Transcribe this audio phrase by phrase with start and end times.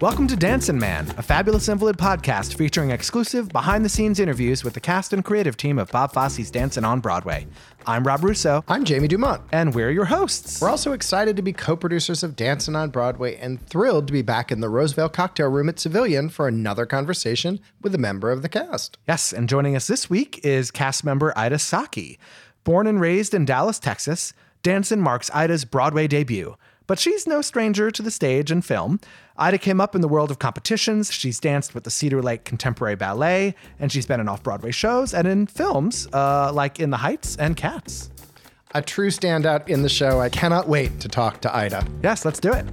[0.00, 4.74] Welcome to Dancin' Man, a fabulous invalid podcast featuring exclusive behind the scenes interviews with
[4.74, 7.46] the cast and creative team of Bob Fosse's Dancin' on Broadway.
[7.86, 9.40] I'm Rob Russo, I'm Jamie DuMont.
[9.52, 10.60] and we're your hosts.
[10.60, 14.22] We're also excited to be co producers of Dancin' on Broadway and thrilled to be
[14.22, 18.42] back in the Roosevelt Cocktail Room at Civilian for another conversation with a member of
[18.42, 18.98] the cast.
[19.08, 22.18] Yes, and joining us this week is cast member Ida Saki.
[22.64, 26.56] Born and raised in Dallas, Texas, Dancin' marks Ida's Broadway debut.
[26.86, 29.00] But she's no stranger to the stage and film.
[29.36, 31.12] Ida came up in the world of competitions.
[31.12, 35.14] She's danced with the Cedar Lake Contemporary Ballet, and she's been in off Broadway shows
[35.14, 38.10] and in films uh, like In the Heights and Cats.
[38.74, 40.20] A true standout in the show.
[40.20, 41.86] I cannot wait to talk to Ida.
[42.02, 42.66] Yes, let's do it.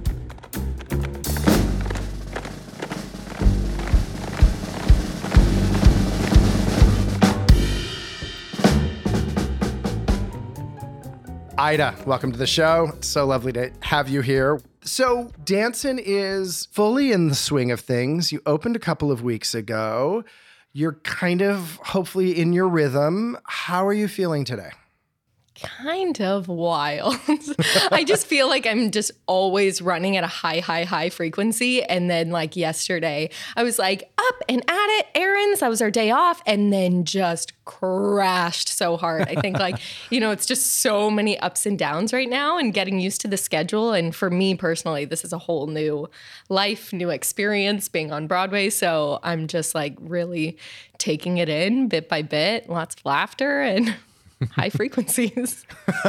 [11.62, 12.90] Ida, welcome to the show.
[12.96, 14.60] It's so lovely to have you here.
[14.82, 18.32] So, dancing is fully in the swing of things.
[18.32, 20.24] You opened a couple of weeks ago.
[20.72, 23.38] You're kind of hopefully in your rhythm.
[23.44, 24.70] How are you feeling today?
[25.62, 27.16] Kind of wild.
[27.90, 31.82] I just feel like I'm just always running at a high, high, high frequency.
[31.82, 35.60] And then, like yesterday, I was like up and at it, errands.
[35.60, 39.28] That was our day off, and then just crashed so hard.
[39.28, 39.76] I think, like,
[40.10, 43.28] you know, it's just so many ups and downs right now and getting used to
[43.28, 43.92] the schedule.
[43.92, 46.08] And for me personally, this is a whole new
[46.48, 48.70] life, new experience being on Broadway.
[48.70, 50.58] So I'm just like really
[50.98, 53.94] taking it in bit by bit, lots of laughter and
[54.46, 55.64] high frequencies.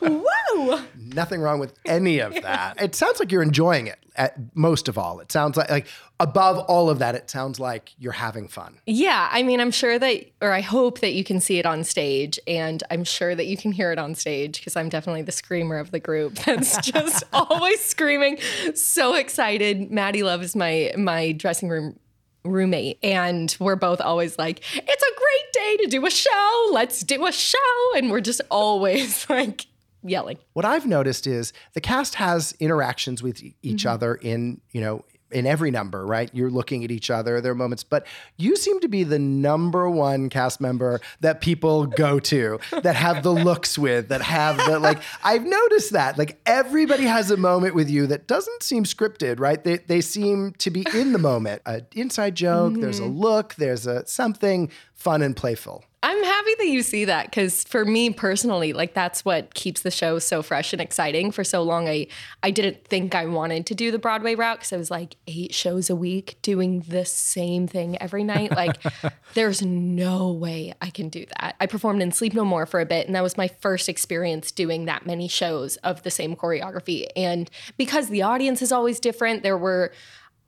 [0.00, 0.80] Whoa!
[0.96, 2.80] Nothing wrong with any of that.
[2.80, 3.98] it sounds like you're enjoying it.
[4.16, 5.86] At most of all, it sounds like like
[6.18, 8.78] above all of that, it sounds like you're having fun.
[8.86, 11.84] Yeah, I mean, I'm sure that, or I hope that you can see it on
[11.84, 15.32] stage, and I'm sure that you can hear it on stage because I'm definitely the
[15.32, 18.38] screamer of the group that's just always screaming,
[18.74, 19.90] so excited.
[19.90, 21.98] Maddie Love is my my dressing room
[22.44, 25.25] roommate and we're both always like it's a great
[25.56, 26.68] day to do a show.
[26.72, 27.58] Let's do a show.
[27.96, 29.66] And we're just always like
[30.02, 30.38] yelling.
[30.52, 33.88] What I've noticed is the cast has interactions with each mm-hmm.
[33.88, 36.30] other in, you know, in every number, right?
[36.32, 38.06] You're looking at each other, there are moments, but
[38.36, 43.22] you seem to be the number one cast member that people go to, that have
[43.22, 45.00] the looks with, that have the like.
[45.24, 46.16] I've noticed that.
[46.18, 49.62] Like everybody has a moment with you that doesn't seem scripted, right?
[49.62, 51.62] They, they seem to be in the moment.
[51.66, 53.18] An inside joke, there's a mm-hmm.
[53.18, 55.84] look, there's a something fun and playful.
[56.06, 59.90] I'm happy that you see that because for me personally like that's what keeps the
[59.90, 61.32] show so fresh and exciting.
[61.32, 62.06] For so long i
[62.44, 65.52] i didn't think i wanted to do the broadway route because i was like eight
[65.52, 68.52] shows a week doing the same thing every night.
[68.52, 68.80] Like
[69.34, 71.56] there's no way i can do that.
[71.60, 74.52] I performed in sleep no more for a bit and that was my first experience
[74.52, 77.06] doing that many shows of the same choreography.
[77.16, 79.92] And because the audience is always different there were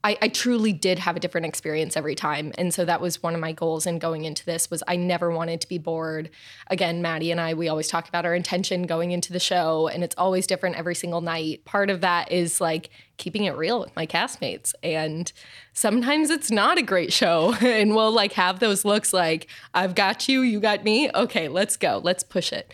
[0.05, 2.53] I, I truly did have a different experience every time.
[2.57, 5.31] And so that was one of my goals in going into this was I never
[5.31, 6.31] wanted to be bored.
[6.69, 10.05] Again, Maddie and I, we always talk about our intention going into the show and
[10.05, 11.65] it's always different every single night.
[11.65, 14.73] Part of that is like keeping it real with my castmates.
[14.85, 15.33] And
[15.73, 17.55] sometimes it's not a great show.
[17.69, 21.11] And we'll like have those looks like, I've got you, you got me.
[21.15, 22.01] Okay, let's go.
[22.03, 22.73] Let's push it.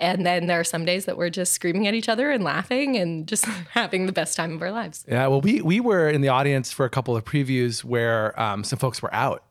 [0.00, 2.96] And then there are some days that we're just screaming at each other and laughing
[2.96, 5.04] and just having the best time of our lives.
[5.08, 8.64] Yeah, well, we we were in the audience for a couple of previews where um,
[8.64, 9.42] some folks were out,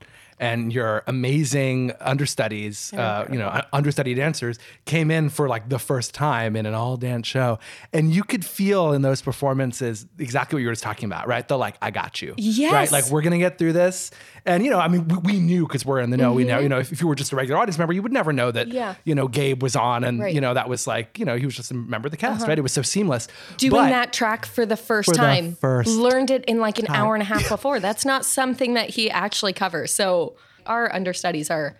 [0.43, 6.13] and your amazing understudies, uh, you know, understudy dancers came in for like the first
[6.13, 7.59] time in an all dance show.
[7.93, 11.47] And you could feel in those performances exactly what you were just talking about, right?
[11.47, 12.35] The like, I got you.
[12.71, 12.91] Right?
[12.91, 14.11] Like, we're going to get through this.
[14.45, 16.59] And, you know, I mean, we, we knew because we're in the know, we know,
[16.59, 18.51] you know, if, if you were just a regular audience member, you would never know
[18.51, 18.75] that, Mm-hmm.
[18.75, 18.95] Yeah.
[19.05, 20.33] you know, Gabe was on and, Right.
[20.33, 22.47] you know, that was like, you know, he was just a member of the cast,
[22.47, 22.57] right?
[22.57, 23.27] It was so seamless.
[23.57, 25.55] doing But- that track for the first For the time.
[25.55, 27.79] first learned it in like an hour and a half before.
[27.79, 29.93] That's not something that he actually covers.
[29.93, 30.32] So
[30.65, 31.77] our understudies are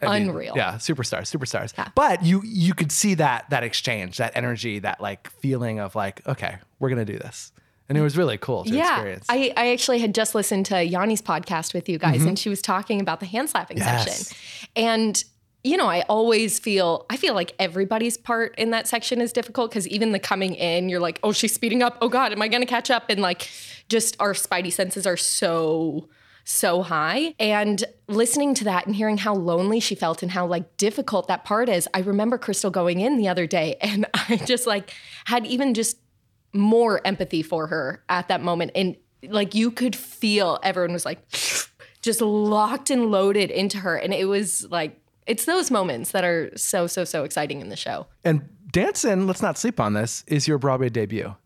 [0.00, 0.54] unreal.
[0.56, 1.72] Yeah, superstars, superstars.
[1.94, 6.26] But you you could see that that exchange, that energy, that like feeling of like,
[6.26, 7.52] okay, we're gonna do this.
[7.88, 9.26] And it was really cool to Yeah, experience.
[9.28, 12.62] I, I actually had just listened to Yani's podcast with you guys, and she was
[12.62, 13.86] talking about the hand slapping Mm-hmm.
[13.88, 14.28] Yes.
[14.28, 14.36] section.
[14.76, 15.24] And
[15.64, 19.70] you know, I always feel I feel like everybody's part in that section is difficult
[19.70, 21.98] because even the coming in, you're like, oh, she's speeding up.
[22.00, 23.04] Oh God, am I gonna catch up?
[23.08, 23.48] And like,
[23.88, 26.08] just our spidey senses are so
[26.44, 27.34] so high.
[27.38, 31.44] And listening to that and hearing how lonely she felt and how like difficult that
[31.44, 34.92] part is, I remember Crystal going in the other day, and I just like
[35.24, 35.98] had even just
[36.52, 38.72] more empathy for her at that moment.
[38.74, 38.96] And
[39.28, 41.26] like you could feel everyone was like
[42.02, 43.96] just locked and loaded into her.
[43.96, 47.76] And it was like, it's those moments that are so, so, so exciting in the
[47.76, 48.06] show.
[48.24, 51.36] and Dancin', let's not sleep on this, is your Broadway debut.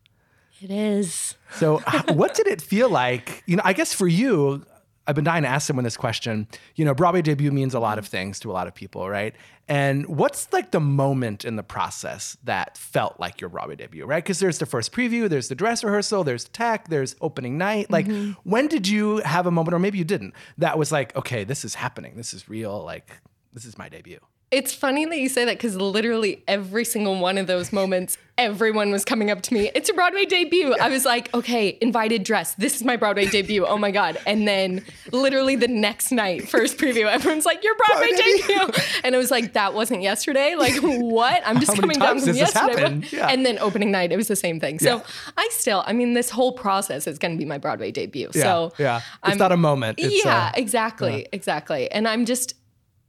[0.62, 1.34] It is.
[1.52, 1.78] So,
[2.08, 3.42] what did it feel like?
[3.46, 4.64] You know, I guess for you,
[5.06, 6.48] I've been dying to ask someone this question.
[6.74, 9.34] You know, Broadway debut means a lot of things to a lot of people, right?
[9.68, 14.22] And what's like the moment in the process that felt like your Broadway debut, right?
[14.22, 17.90] Because there's the first preview, there's the dress rehearsal, there's tech, there's opening night.
[17.90, 18.32] Like, mm-hmm.
[18.42, 21.64] when did you have a moment, or maybe you didn't, that was like, okay, this
[21.64, 23.10] is happening, this is real, like,
[23.52, 24.20] this is my debut.
[24.52, 28.92] It's funny that you say that because literally every single one of those moments, everyone
[28.92, 29.72] was coming up to me.
[29.74, 30.72] It's a Broadway debut.
[30.80, 32.54] I was like, okay, invited dress.
[32.54, 33.66] This is my Broadway debut.
[33.66, 34.18] Oh my God.
[34.24, 38.68] And then literally the next night, first preview, everyone's like, your Broadway debut.
[39.02, 40.54] And it was like, that wasn't yesterday.
[40.54, 41.42] Like, what?
[41.44, 43.02] I'm just How coming down from yesterday.
[43.10, 43.26] Yeah.
[43.28, 44.78] And then opening night, it was the same thing.
[44.78, 45.02] So Yeah.
[45.36, 48.30] I still, I mean, this whole process is going to be my Broadway debut.
[48.32, 48.96] Yeah, so yeah.
[48.98, 49.98] It's I'm- not a moment.
[49.98, 51.90] It's yeah, a- exactly, exactly.
[51.90, 52.54] And I'm just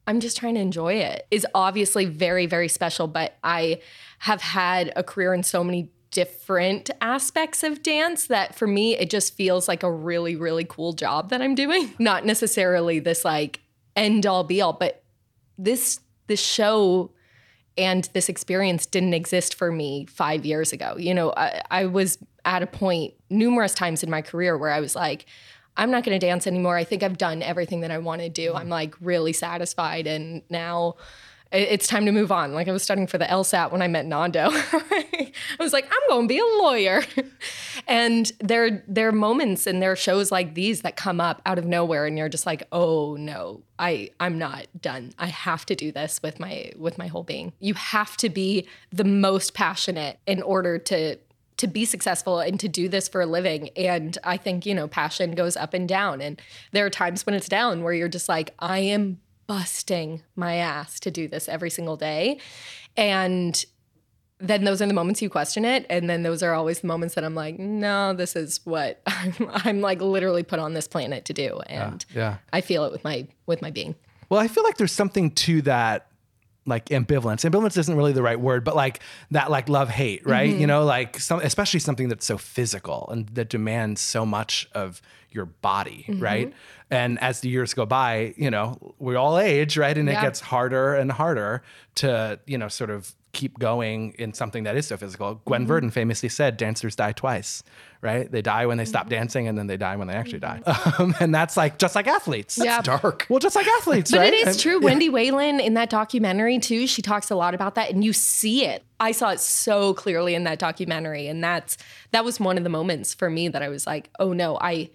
[0.08, 1.28] I'm just trying to enjoy it.
[1.30, 3.82] Is obviously very very special, but I
[4.20, 9.10] have had a career in so many different aspects of dance that for me it
[9.10, 11.94] just feels like a really really cool job that I'm doing.
[12.00, 13.60] Not necessarily this like
[13.96, 15.04] end all be all, but
[15.58, 17.12] this this show
[17.78, 20.96] and this experience didn't exist for me five years ago.
[20.98, 24.80] You know, I, I was at a point numerous times in my career where I
[24.80, 25.26] was like,
[25.78, 26.76] I'm not going to dance anymore.
[26.76, 28.54] I think I've done everything that I want to do.
[28.54, 28.72] I'm mm-hmm.
[28.72, 30.08] like really satisfied.
[30.08, 30.96] And now
[31.52, 32.54] it's time to move on.
[32.54, 34.50] Like I was studying for the LSAT when I met Nando.
[34.52, 37.04] I was like, I'm going to be a lawyer.
[37.88, 41.58] and there, there are moments and there are shows like these that come up out
[41.58, 45.14] of nowhere and you're just like, oh no, I, I'm not done.
[45.18, 47.54] I have to do this with my, with my whole being.
[47.60, 51.18] You have to be the most passionate in order to
[51.58, 53.70] to be successful and to do this for a living.
[53.76, 56.22] And I think, you know, passion goes up and down.
[56.22, 60.56] And there are times when it's down where you're just like, I am busting my
[60.56, 62.40] ass to do this every single day.
[62.96, 63.66] And
[64.40, 65.86] then those are the moments you question it.
[65.90, 69.34] And then those are always the moments that I'm like, no, this is what I'm,
[69.50, 71.60] I'm like literally put on this planet to do.
[71.68, 72.38] And yeah.
[72.54, 73.96] I feel it with my with my being.
[74.30, 76.12] Well, I feel like there's something to that
[76.68, 77.50] like ambivalence.
[77.50, 79.00] Ambivalence isn't really the right word, but like
[79.32, 80.52] that like love hate, right?
[80.52, 80.62] Mm-hmm.
[80.62, 85.02] You know, like some especially something that's so physical and that demands so much of
[85.32, 86.24] your body, Mm-hmm.
[86.24, 86.54] right?
[86.90, 89.98] And as the years go by, you know, we all age, right?
[89.98, 91.62] And it gets harder and harder
[91.96, 95.42] to, you know, sort of keep going in something that is so physical.
[95.46, 95.68] Gwen Mm-hmm.
[95.68, 97.62] Verdon famously said dancers die twice,
[98.02, 98.32] right?
[98.32, 99.10] They die when they stop Mm-hmm.
[99.10, 100.62] dancing and then they die when they actually die.
[101.00, 102.58] Um, and that's like just like athletes.
[102.62, 102.82] Yeah.
[102.82, 103.28] Dark.
[103.30, 104.34] Well, just like athletes, But right?
[104.34, 104.80] it is And- true.
[104.80, 108.66] Wendy Whelan in that documentary too, she talks a lot about that and you see
[108.66, 108.84] it.
[109.00, 111.78] I saw it so clearly in that documentary and that's
[112.12, 114.90] that was one of the moments for me that I was like, "Oh no, I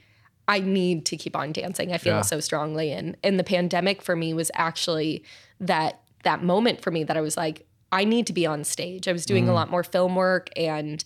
[0.49, 1.93] I need to keep on dancing.
[1.93, 2.23] I feel Yeah.
[2.23, 5.23] so strongly." And and the pandemic for me was actually
[5.61, 9.07] that that moment for me that I was like, I need to be on stage.
[9.07, 9.55] I was doing a mm.
[9.55, 11.05] lot more film work and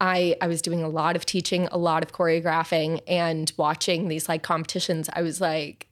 [0.00, 4.28] I I was doing a lot of teaching, a lot of choreographing and watching these
[4.28, 5.10] like competitions.
[5.12, 5.88] I was like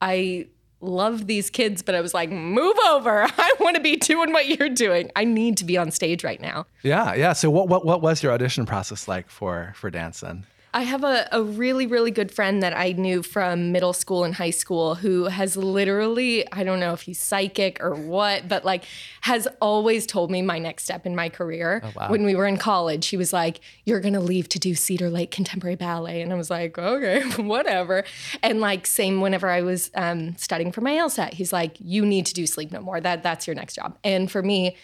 [0.00, 0.46] I
[0.80, 3.22] love these kids, but I was like, move over.
[3.38, 5.10] I want to be doing what you're doing.
[5.16, 6.66] I need to be on stage right now.
[6.82, 7.32] Yeah, yeah.
[7.32, 10.46] So what what what was your audition process like for for dancing?
[10.76, 14.34] I have a, a really, really good friend that I knew from middle school and
[14.34, 18.84] high school who has literally, I don't know if he's psychic or what, but like
[19.22, 21.82] has always told me my next step in my career.
[21.96, 22.10] wow.
[22.10, 25.08] When we were in college, he was like, You're going to leave to do Cedar
[25.08, 26.20] Lake Contemporary Ballet.
[26.20, 28.04] And I was like, Okay, whatever.
[28.42, 32.26] And like, same whenever I was um, studying for my LSAT, he's like, You need
[32.26, 33.00] to do Sleep No More.
[33.00, 33.96] That, that's your next job.
[34.04, 34.76] And for me,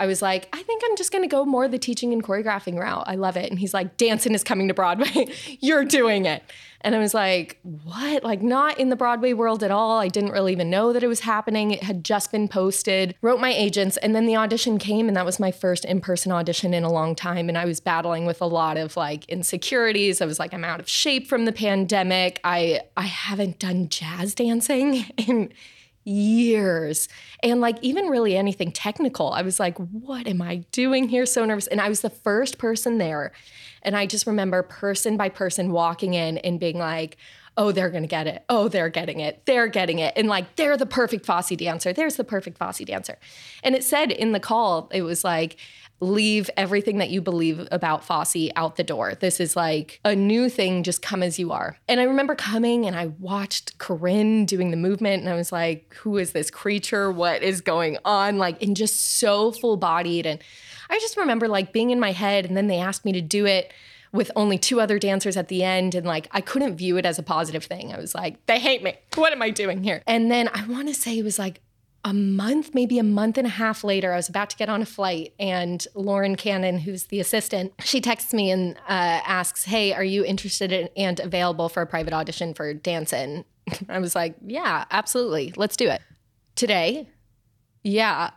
[0.00, 2.78] I was like, I think I'm just going to go more the teaching and choreographing
[2.78, 3.04] route.
[3.06, 3.50] I love it.
[3.50, 5.28] And he's like, dancing is coming to Broadway.
[5.60, 6.42] You're doing it.
[6.80, 8.24] And I was like, what?
[8.24, 9.98] Like, not in the Broadway world at all.
[9.98, 11.72] I didn't really even know that it was happening.
[11.72, 13.14] It had just been posted.
[13.20, 16.32] Wrote my agents, and then the audition came, and that was my first in person
[16.32, 17.50] audition in a long time.
[17.50, 20.22] And I was battling with a lot of like insecurities.
[20.22, 22.40] I was like, I'm out of shape from the pandemic.
[22.44, 25.52] I I haven't done jazz dancing in
[26.04, 27.08] years.
[27.42, 31.26] And like even really anything technical i was like what am i doing here?
[31.26, 31.66] So nervous.
[31.66, 33.32] And i was the first person there.
[33.82, 37.16] And i just remember person by person walking in and being like
[37.56, 40.76] oh they're gonna get it oh they're getting it they're getting it and like they're
[40.76, 43.18] the perfect fosse dancer there's the perfect fosse dancer
[43.62, 45.56] and it said in the call it was like
[46.00, 49.14] leave everything that you believe about Fosse out the door.
[49.14, 51.76] This is like a new thing, just come as you are.
[51.88, 55.94] And I remember coming and I watched Corinne doing the movement and I was like,
[56.00, 57.12] who is this creature?
[57.12, 58.38] What is going on?
[58.38, 60.24] Like, and just so full bodied.
[60.24, 60.42] And
[60.88, 63.44] I just remember like being in my head and then they asked me to do
[63.46, 63.72] it
[64.12, 67.18] with only two other dancers at the end and like I couldn't view it as
[67.18, 67.92] a positive thing.
[67.92, 68.94] I was like, they hate me.
[69.14, 70.02] What am I doing here?
[70.06, 71.60] And then I want to say it was like
[72.04, 74.80] a month, maybe a month and a half later, I was about to get on
[74.80, 79.92] a flight, and Lauren Cannon, who's the assistant, she texts me and uh, asks, "Hey,
[79.92, 83.44] are you interested in, and available for a private audition for dancing?"
[83.88, 86.00] I was like, "Yeah, absolutely, let's do it
[86.54, 87.06] today."
[87.82, 88.30] Yeah,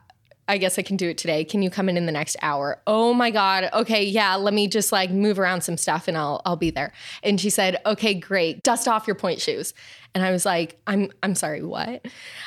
[0.48, 1.46] I guess I can do it today.
[1.46, 2.82] Can you come in in the next hour?
[2.86, 3.70] Oh my god.
[3.74, 6.92] Okay, yeah, let me just like move around some stuff and I'll I'll be there.
[7.24, 8.62] And she said, "Okay, great.
[8.64, 9.74] Dust off your pointe shoes."
[10.14, 12.06] And I was like, "I'm I'm sorry, what?"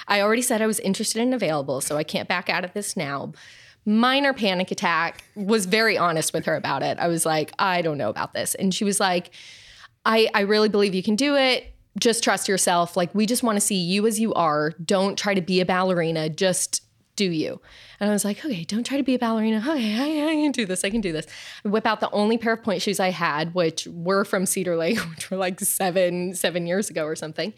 [0.08, 2.96] I already said I was interested and available, so I can't back out of this
[2.96, 3.32] now.
[3.86, 5.24] Minor panic attack.
[5.34, 6.98] Was very honest with her about it.
[6.98, 9.30] I was like, "I don't know about this." And she was like,
[10.04, 12.94] "I I really believe you can do it." Just trust yourself.
[12.94, 14.72] Like, we just want to see you as you are.
[14.84, 16.28] Don't try to be a ballerina.
[16.28, 16.82] Just
[17.16, 17.60] do you.
[17.98, 19.58] And I was like, okay, don't try to be a ballerina.
[19.58, 20.84] Okay, I, I can do this.
[20.84, 21.26] I can do this.
[21.64, 24.76] I whip out the only pair of pointe shoes I had, which were from Cedar
[24.76, 27.54] Lake, which were like seven, seven years ago or something.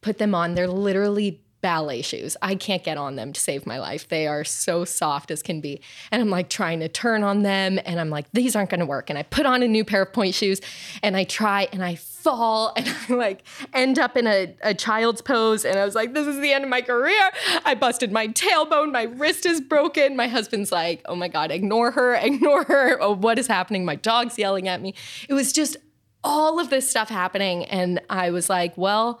[0.00, 0.54] Put them on.
[0.54, 2.36] They're literally ballet shoes.
[2.40, 4.08] I can't get on them to save my life.
[4.08, 5.80] They are so soft as can be.
[6.10, 8.86] And I'm like trying to turn on them and I'm like, these aren't going to
[8.86, 9.10] work.
[9.10, 10.60] And I put on a new pair of pointe shoes
[11.02, 15.20] and I try and I fall and I like end up in a, a child's
[15.20, 15.64] pose.
[15.64, 17.30] And I was like, this is the end of my career.
[17.64, 18.92] I busted my tailbone.
[18.92, 20.16] My wrist is broken.
[20.16, 23.00] My husband's like, oh my God, ignore her, ignore her.
[23.02, 23.84] Oh, what is happening?
[23.84, 24.94] My dog's yelling at me.
[25.28, 25.76] It was just
[26.22, 27.64] all of this stuff happening.
[27.64, 29.20] And I was like, well,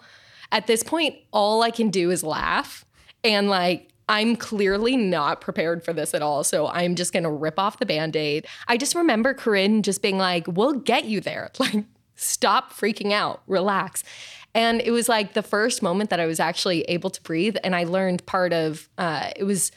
[0.52, 2.84] at this point, all I can do is laugh.
[3.24, 6.42] And like, I'm clearly not prepared for this at all.
[6.42, 8.46] So I'm just gonna rip off the band aid.
[8.66, 11.50] I just remember Corinne just being like, we'll get you there.
[11.58, 11.84] Like,
[12.20, 14.02] stop freaking out, relax.
[14.54, 17.56] And it was like the first moment that I was actually able to breathe.
[17.62, 19.70] And I learned part of uh, it was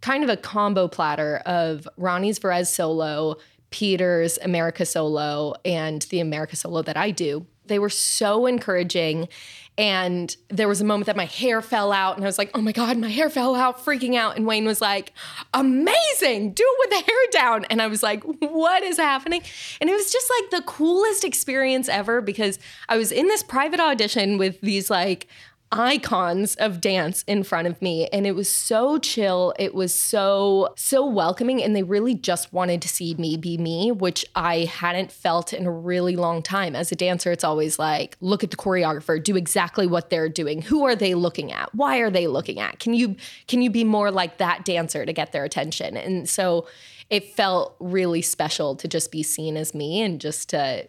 [0.00, 3.36] kind of a combo platter of Ronnie's Verez solo,
[3.70, 7.46] Peter's America solo, and the America solo that I do.
[7.66, 9.28] They were so encouraging.
[9.76, 12.60] And there was a moment that my hair fell out, and I was like, oh
[12.60, 14.36] my God, my hair fell out, freaking out.
[14.36, 15.12] And Wayne was like,
[15.52, 17.64] amazing, do it with the hair down.
[17.66, 19.42] And I was like, what is happening?
[19.80, 23.80] And it was just like the coolest experience ever because I was in this private
[23.80, 25.26] audition with these like
[25.74, 29.52] icons of dance in front of me and it was so chill.
[29.58, 33.90] It was so so welcoming and they really just wanted to see me be me
[33.90, 36.76] which i hadn't felt in a really long time.
[36.76, 40.62] As a dancer it's always like look at the choreographer do exactly what they're doing.
[40.62, 41.74] Who are they looking at?
[41.74, 42.78] Why are they looking at?
[42.78, 43.16] Can you
[43.48, 45.96] can you be more like that dancer to get their attention?
[45.96, 46.66] And so
[47.10, 50.88] it felt really special to just be seen as me and just to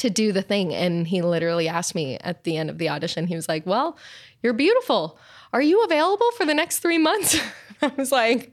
[0.00, 0.74] to do the thing.
[0.74, 3.96] And he literally asked me at the end of the audition, he was like, Well,
[4.42, 5.18] you're beautiful.
[5.52, 7.38] Are you available for the next three months?
[7.82, 8.52] I was like,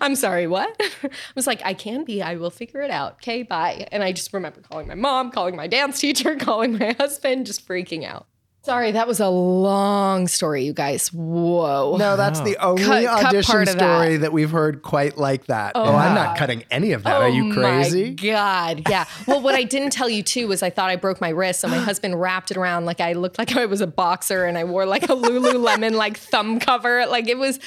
[0.00, 0.74] I'm sorry, what?
[1.02, 2.22] I was like, I can be.
[2.22, 3.14] I will figure it out.
[3.14, 3.88] Okay, bye.
[3.92, 7.66] And I just remember calling my mom, calling my dance teacher, calling my husband, just
[7.66, 8.27] freaking out.
[8.62, 11.12] Sorry, that was a long story, you guys.
[11.12, 11.96] Whoa.
[11.96, 14.18] No, that's the only Cut- cut audition part of story that.
[14.18, 14.32] that.
[14.32, 15.72] we've heard quite like that.
[15.74, 17.16] Oh, oh I'm not cutting any of that.
[17.16, 18.04] Are oh you crazy?
[18.04, 18.82] Oh my God.
[18.90, 19.06] Yeah.
[19.26, 21.60] Well, what I didn't tell you too was I thought I broke my wrist.
[21.60, 24.58] So my husband wrapped it around like I looked like I was a boxer and
[24.58, 27.06] I wore like a Lululemon like thumb cover.
[27.06, 27.60] Like it was.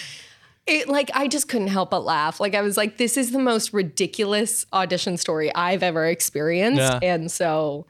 [0.68, 2.40] It like I just couldn't help but laugh.
[2.40, 6.80] Like I was like, this is the most ridiculous audition story I've ever experienced.
[6.80, 7.00] Yeah.
[7.02, 7.88] And so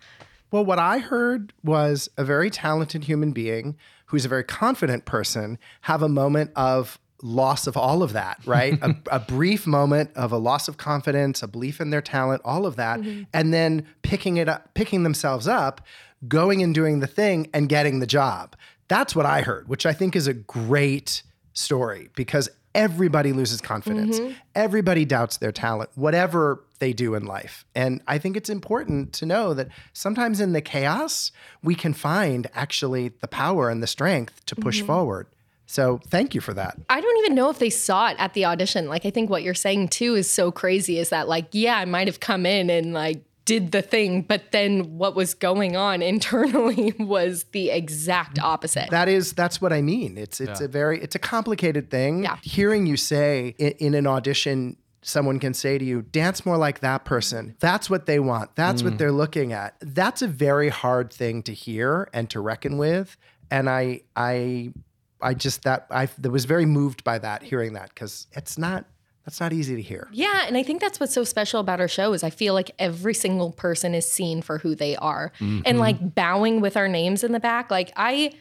[0.52, 3.78] Well, what I heard was a very talented human being
[4.08, 8.78] who's a very confident person have a moment of loss of all of that, right?
[8.82, 12.66] a, a, brief moment of a loss of confidence, a belief in their talent, all
[12.66, 13.24] of that, mm-hmm.
[13.34, 15.82] and then picking it up, picking themselves up,
[16.28, 18.56] going and doing the thing and getting the job.
[18.88, 24.20] That's what I heard, which I think is a great story because everybody loses confidence.
[24.20, 24.34] Mm-hmm.
[24.56, 27.66] Everybody doubts their talent, whatever they do in life.
[27.76, 31.32] And I think it's important to know that sometimes in the chaos,
[31.64, 34.88] we can find actually the power and the strength to push mm-hmm.
[34.88, 35.28] forward.
[35.72, 36.78] So thank you for that.
[36.90, 38.90] I don't even know if they saw it at the audition.
[38.90, 41.86] Like I think what you're saying too is so crazy is that like yeah, I
[41.86, 46.02] might have come in and like did the thing, but then what was going on
[46.14, 48.90] internally was the exact opposite.
[48.90, 50.18] That is that's what I mean.
[50.18, 50.66] It's it's yeah.
[50.66, 52.24] a very it's a complicated thing.
[52.24, 52.38] Yeah.
[52.42, 56.80] Hearing you say in, in an audition someone can say to you, dance more like
[56.82, 57.56] that person.
[57.60, 58.56] That's what they want.
[58.56, 58.86] That's mm.
[58.86, 59.76] what they're looking at.
[59.82, 63.18] That's a very hard thing to hear and to reckon with.
[63.50, 64.74] And I I
[65.22, 68.86] I just that I was very moved by that hearing that because it's not
[69.26, 70.08] that's not easy to hear.
[70.12, 72.72] Yeah, and I think that's what's so special about our show is I feel like
[72.80, 75.32] every single person is seen for who they are.
[75.40, 75.62] Mm-hmm.
[75.66, 78.34] And like bowing with our names in the back, like I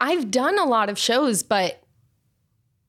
[0.00, 1.80] I've done a lot of shows, but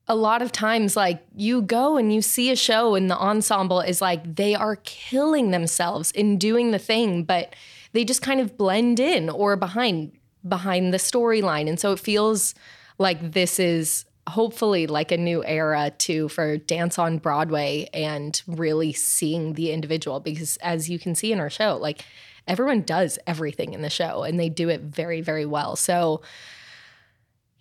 [0.08, 3.80] a lot of times like you go and you see a show and the ensemble
[3.80, 7.54] is like they are killing themselves in doing the thing, but
[7.92, 10.12] they just kind of blend in or behind
[10.46, 11.68] behind the storyline.
[11.68, 12.54] And so it feels
[12.98, 18.92] like this is hopefully like a new era too for dance on Broadway and really
[18.92, 22.04] seeing the individual because as you can see in our show, like
[22.48, 25.76] everyone does everything in the show and they do it very, very well.
[25.76, 26.22] So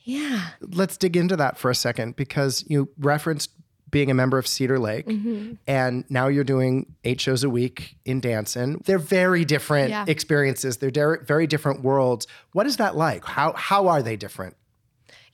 [0.03, 0.49] yeah.
[0.61, 3.49] Let's dig into that for a second because you referenced
[3.91, 5.53] being a member of Cedar Lake, mm-hmm.
[5.67, 8.81] and now you're doing eight shows a week in Dancin'.
[8.83, 10.03] They're very different yeah.
[10.07, 10.77] experiences.
[10.77, 12.27] They're de- very different worlds.
[12.51, 13.23] What is that like?
[13.23, 14.57] How how are they different?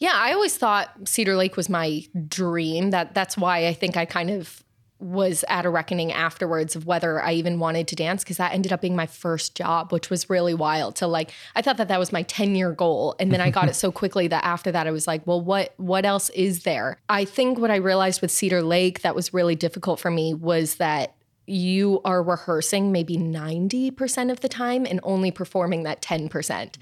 [0.01, 2.89] Yeah, I always thought Cedar Lake was my dream.
[2.89, 4.63] That that's why I think I kind of
[4.97, 8.73] was at a reckoning afterwards of whether I even wanted to dance because that ended
[8.73, 10.97] up being my first job, which was really wild.
[10.97, 13.69] So like I thought that that was my 10 year goal, and then I got
[13.69, 16.97] it so quickly that after that I was like, well, what what else is there?
[17.07, 20.75] I think what I realized with Cedar Lake that was really difficult for me was
[20.75, 21.15] that
[21.45, 26.29] you are rehearsing maybe 90% of the time and only performing that 10%.
[26.29, 26.77] Mm.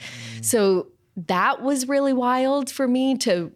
[0.45, 0.87] So
[1.27, 3.51] that was really wild for me to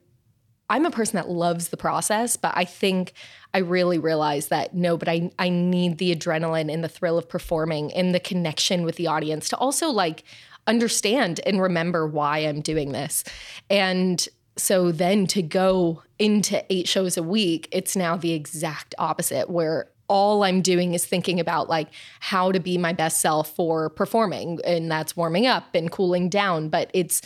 [0.70, 3.14] I'm a person that loves the process, but I think
[3.54, 7.30] I really realized that no, but I I need the adrenaline and the thrill of
[7.30, 10.24] performing and the connection with the audience to also like
[10.66, 13.24] understand and remember why I'm doing this.
[13.70, 19.50] And so then to go into eight shows a week, it's now the exact opposite
[19.50, 21.88] where all I'm doing is thinking about like
[22.20, 26.70] how to be my best self for performing and that's warming up and cooling down
[26.70, 27.22] but it's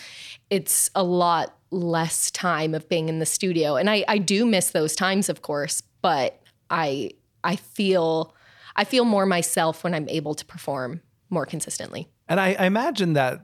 [0.50, 3.76] it's a lot less time of being in the studio.
[3.76, 7.12] And I, I do miss those times, of course, but I
[7.44, 8.34] I feel
[8.76, 12.08] I feel more myself when I'm able to perform more consistently.
[12.30, 13.42] And I, I imagine that,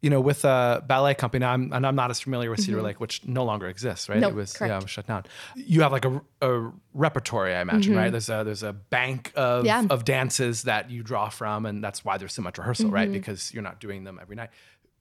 [0.00, 2.86] you know, with a ballet company, I'm, and I'm not as familiar with Cedar mm-hmm.
[2.86, 4.20] Lake, which no longer exists, right?
[4.20, 4.70] No, it was correct.
[4.70, 5.24] yeah, it was shut down.
[5.56, 8.02] You have like a, a repertory, I imagine, mm-hmm.
[8.02, 8.10] right?
[8.10, 9.84] There's a there's a bank of yeah.
[9.90, 12.94] of dances that you draw from, and that's why there's so much rehearsal, mm-hmm.
[12.94, 13.10] right?
[13.10, 14.50] Because you're not doing them every night.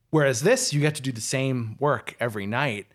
[0.10, 2.88] Whereas this, you get to do the same work every night.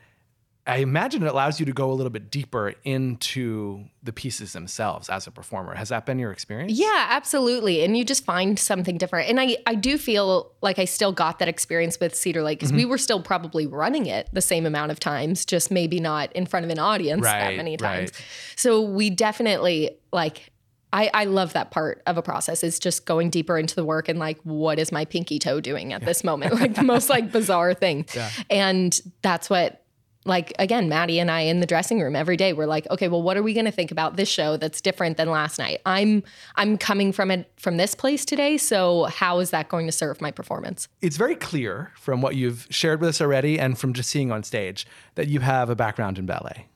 [0.65, 5.09] I imagine it allows you to go a little bit deeper into the pieces themselves
[5.09, 5.75] as a performer.
[5.75, 6.73] Has that been your experience?
[6.73, 7.85] Yeah, absolutely.
[7.85, 9.29] And you just find something different.
[9.29, 12.71] And I, I do feel like I still got that experience with Cedar Lake because
[12.71, 12.79] mm-hmm.
[12.79, 16.47] we were still probably running it the same amount of times, just maybe not in
[16.47, 18.13] front of an audience right, that many times.
[18.13, 18.25] Right.
[18.55, 20.53] So we definitely like
[20.93, 24.09] I, I love that part of a process is just going deeper into the work
[24.09, 27.33] and like what is my pinky toe doing at this moment like the most like
[27.33, 28.31] bizarre thing yeah.
[28.51, 29.82] and that's what
[30.25, 33.23] like again maddie and i in the dressing room every day we're like okay well
[33.23, 36.23] what are we going to think about this show that's different than last night i'm
[36.57, 40.21] i'm coming from it from this place today so how is that going to serve
[40.21, 44.11] my performance it's very clear from what you've shared with us already and from just
[44.11, 46.67] seeing on stage that you have a background in ballet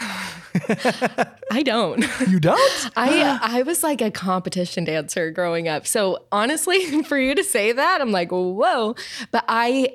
[1.52, 2.04] I don't.
[2.26, 2.90] You don't?
[2.96, 5.86] I I was like a competition dancer growing up.
[5.86, 8.94] So honestly, for you to say that, I'm like, whoa.
[9.30, 9.92] But I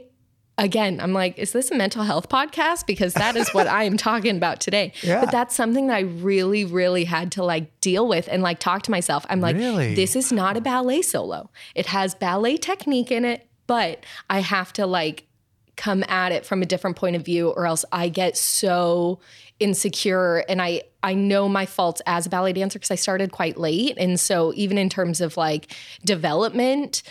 [0.58, 2.86] again, I'm like, is this a mental health podcast?
[2.86, 4.94] Because that is what I am talking about today.
[5.06, 5.22] Yeah.
[5.22, 8.82] But that's something that I really, really had to like deal with and like talk
[8.84, 9.24] to myself.
[9.30, 9.94] I'm like, really?
[9.94, 11.52] this is not a ballet solo.
[11.76, 15.28] It has ballet technique in it, but I have to like
[15.76, 19.20] come at it from a different point of view or else I get so
[19.60, 23.58] insecure and I I know my faults as a ballet dancer because I started quite
[23.58, 27.04] late and so even in terms of like development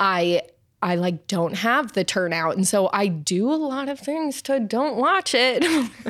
[0.00, 0.42] I
[0.82, 2.56] I like don't have the turnout.
[2.56, 5.64] And so I do a lot of things to don't watch it.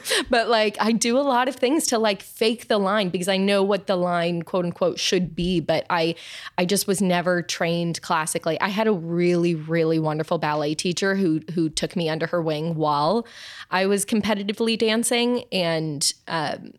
[0.30, 3.36] but like I do a lot of things to like fake the line because I
[3.36, 6.16] know what the line quote unquote should be, but I
[6.58, 8.60] I just was never trained classically.
[8.60, 12.74] I had a really really wonderful ballet teacher who who took me under her wing
[12.74, 13.26] while
[13.70, 16.72] I was competitively dancing and um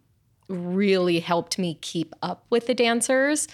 [0.49, 3.47] really helped me keep up with the dancers.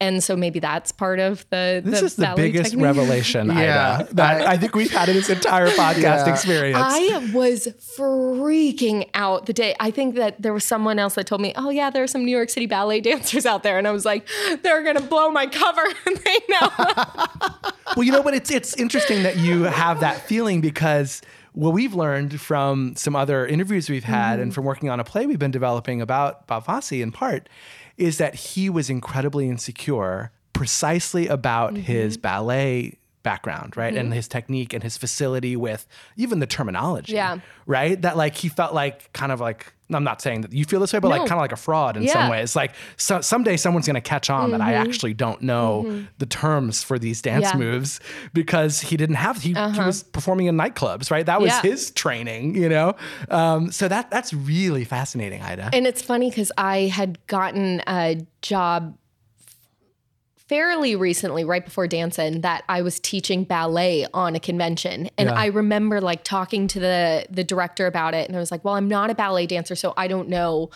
[0.00, 2.84] And so maybe that's part of the This the is the biggest technique.
[2.84, 3.98] revelation, Yeah.
[4.00, 6.32] Ida, that I think we've had in this entire podcast Yeah.
[6.32, 6.78] experience.
[6.80, 9.74] I was freaking out the day.
[9.78, 12.24] I think that there was someone else that told me, "Oh yeah, there are some
[12.24, 14.26] New York City ballet dancers out there," and I was like,
[14.62, 16.68] "They're gonna blow my cover." they know.
[17.96, 21.94] well, you know, but it's it's interesting that you have that feeling because what we've
[21.94, 24.54] learned from some other interviews we've had and mm-hmm.
[24.54, 27.48] from working on a play we've been developing about Bob Fosse in part
[27.96, 32.22] is that he was incredibly insecure precisely about his mm-hmm.
[32.22, 33.94] ballet background, right?
[33.94, 37.12] And his technique and his facility with even the terminology.
[37.14, 37.38] Yeah.
[37.66, 38.00] Right?
[38.00, 40.92] That like he felt like kind of like I'm not saying that you feel this
[40.92, 42.54] way, but like kind of like a fraud in some ways.
[42.54, 46.82] Like so, someday someone's going to catch on that I actually don't know the terms
[46.84, 47.56] for these dance Yeah.
[47.56, 47.98] moves
[48.32, 51.26] because he didn't have he, he was performing in nightclubs, right?
[51.26, 51.60] That was Uh-huh.
[51.64, 51.70] Yeah.
[51.72, 52.94] his training, you know.
[53.30, 55.70] Um, so that that's really fascinating, Ida.
[55.72, 58.96] And it's funny because I had gotten a job
[60.50, 65.08] fairly recently, right before dancing, that I was teaching ballet on a convention.
[65.16, 65.34] And Yeah.
[65.36, 68.74] I remember like talking to the the director about it, and I was like, "Well,
[68.74, 70.70] I'm not a ballet dancer, so I don't know."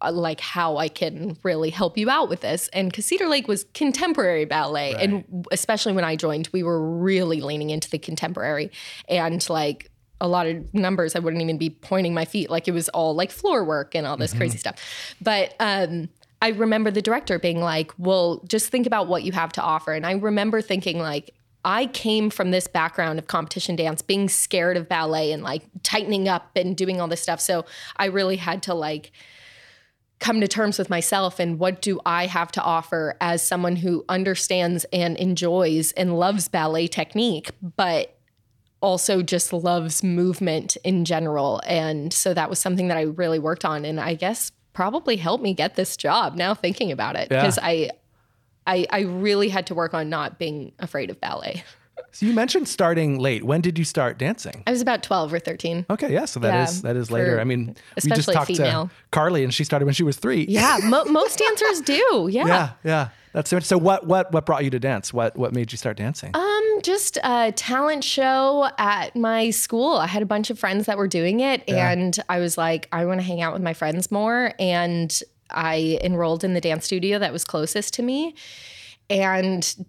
[0.00, 3.46] uh, Like how I can really help you out with this, and because Cedar Lake
[3.46, 8.70] was contemporary ballet, and especially when I joined, we were really leaning into the contemporary,
[9.08, 12.72] and like a lot of numbers I wouldn't even be pointing my feet like it
[12.72, 14.76] was all like floor work and all this crazy stuff.
[15.20, 16.08] But um
[16.44, 19.94] I remember the director being like, "Well, just think about what you have to offer."
[19.94, 24.76] And I remember thinking like I came from this background of competition dance, being scared
[24.76, 27.40] of ballet and like tightening up and doing all this stuff.
[27.40, 27.64] So
[27.96, 29.10] I really had to like
[30.20, 34.04] come to terms with myself and what do I have to offer as someone who
[34.10, 38.18] understands and enjoys and loves ballet technique, but
[38.82, 41.62] also just loves movement in general.
[41.66, 45.42] And so that was something that I really worked on and I guess probably helped
[45.42, 47.40] me get this job now thinking about it Yeah.
[47.40, 47.90] because I
[48.66, 51.64] I I really had to work on not being afraid of ballet.
[52.12, 53.44] So you mentioned starting late.
[53.44, 54.62] When did you start dancing?
[54.66, 55.86] I was about 12 or 13.
[55.90, 57.40] Okay, yeah, so that Yeah, is that is later.
[57.40, 58.86] I mean, we just talked female.
[58.86, 60.46] to Carly, and she started when she was three.
[60.48, 62.28] Yeah, mo- most dancers do.
[62.30, 62.46] Yeah.
[62.46, 63.08] yeah, yeah.
[63.32, 63.58] That's so.
[63.58, 65.12] So what what what brought you to dance?
[65.12, 66.30] What what made you start dancing?
[66.34, 69.94] Um, just a talent show at my school.
[69.94, 73.04] I had a bunch of friends that were doing it, and I was like, I
[73.06, 74.52] want to hang out with my friends more.
[74.60, 78.34] And I enrolled in the dance studio that was closest to me.
[79.10, 79.86] And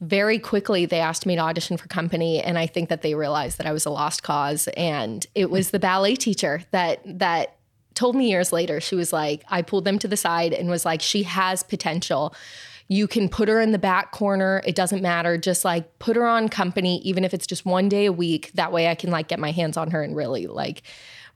[0.00, 3.58] very quickly, they asked me to audition for company, and I think that they realized
[3.58, 4.68] that I was a lost cause.
[4.76, 7.56] And it was the ballet teacher that that
[7.94, 8.80] told me years later.
[8.80, 12.34] She was like, I pulled them to the side and was like, she has potential.
[12.88, 14.62] You can put her in the back corner.
[14.66, 15.38] It doesn't matter.
[15.38, 18.50] Just like put her on company, even if it's just one day a week.
[18.54, 20.82] That way I can like get my hands on her and really like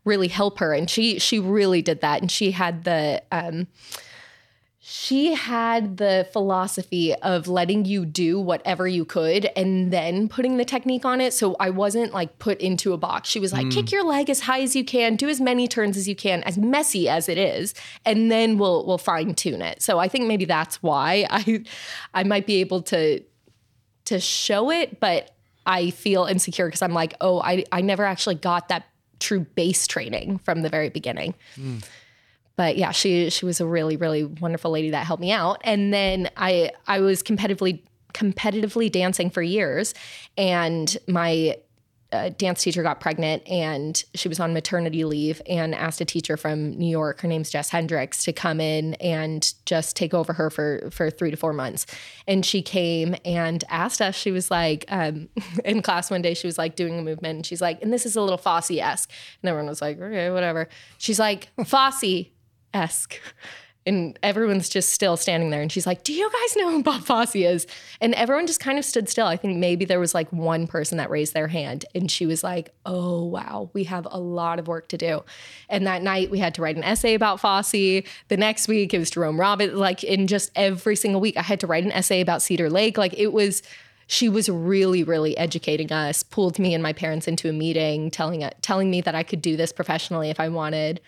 [0.05, 0.75] really help her.
[0.75, 2.21] And she she really did that.
[2.21, 3.69] And she had the um
[4.91, 10.65] she had the philosophy of letting you do whatever you could and then putting the
[10.65, 11.35] technique on it.
[11.35, 13.29] So I wasn't like put into a box.
[13.29, 13.69] She was like, hmm.
[13.69, 16.43] kick your leg as high as you can, do as many turns as you can,
[16.45, 17.75] as messy as it is,
[18.07, 19.83] and then we'll we'll fine tune it.
[19.83, 21.65] So I think maybe that's why I
[22.15, 23.23] I might be able to
[24.07, 25.33] to show it, but
[25.67, 28.87] I feel insecure because I'm like, oh, I I never actually got that
[29.21, 31.79] true base training from the very beginning hmm.
[32.59, 35.61] But yeah, she she was a really really wonderful lady that helped me out.
[35.63, 39.95] And then I I was competitively competitively dancing for years,
[40.37, 41.57] and my
[42.11, 46.39] uh, dance teacher got pregnant and she was on maternity leave and asked a teacher
[46.39, 50.51] from New York, her name's Jess Hendricks, to come in and just take over her
[50.51, 51.87] for for three to four months.
[52.27, 54.17] And she came and asked us.
[54.17, 55.29] She was like, um,
[55.65, 58.05] in class one day, she was like doing a movement, and she's like, and this
[58.05, 59.11] is a little Fosse esque,
[59.43, 60.69] and everyone was like, okay, whatever.
[60.97, 62.27] She's like, Fosse
[62.75, 63.21] esque.
[63.87, 65.63] And everyone's just still standing there.
[65.63, 67.67] And she's like, Do you guys know who Bob Fosse is?
[68.03, 69.27] And everyone just kind of stood still.
[69.27, 71.87] I think maybe there was like one person that raised their hand.
[71.95, 75.25] And she was like, Oh, wow, we have a lot of work to do.
[75.71, 77.73] And that night we had to write an essay about Fosse.
[77.73, 79.73] The next week it was Jerome Robbins.
[79.73, 82.99] Like in just every single week, I had to write an essay about Cedar Lake.
[82.99, 83.63] Like it was
[84.07, 88.43] she was really, really educating us, pulled me and my parents into a meeting, telling
[88.43, 91.01] uh, telling me that I could do this professionally if I wanted.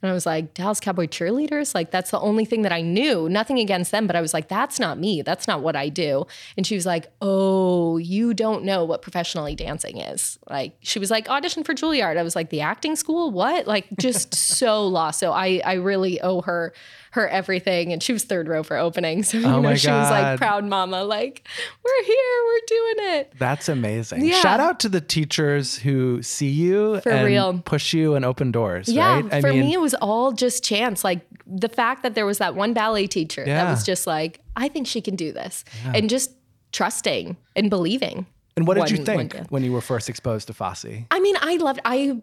[0.00, 1.74] And I was like, Dallas Cowboy cheerleaders?
[1.74, 3.28] Like, that's the only thing that I knew.
[3.28, 5.22] Nothing against them, but I was like, that's not me.
[5.22, 6.24] That's not what I do.
[6.56, 10.38] And she was like, oh, you don't know what professionally dancing is.
[10.48, 12.16] Like, she was like, audition for Juilliard.
[12.16, 13.32] I was like, the acting school?
[13.32, 13.66] What?
[13.66, 15.18] Like, just so lost.
[15.18, 16.72] So I, I really owe her
[17.18, 17.92] her everything.
[17.92, 19.22] And she was third row for opening.
[19.28, 21.46] So, you Oh know, she was like proud mama, like,
[21.84, 23.32] we're here, we're doing it.
[23.38, 24.24] That's amazing.
[24.24, 24.40] Yeah.
[24.40, 27.58] Shout out to the teachers who see you For and real.
[27.58, 28.88] push you and open doors.
[28.88, 29.40] Yeah, right?
[29.42, 31.04] for me, it was all just chance.
[31.04, 34.68] Like the fact that there was that one ballet teacher that was just like, I
[34.68, 36.30] think she can do this, and just
[36.72, 38.26] trusting and believing.
[38.56, 40.86] and what did you think when you were first exposed to Fosse?
[41.10, 41.80] I mean, I loved.
[41.84, 42.20] I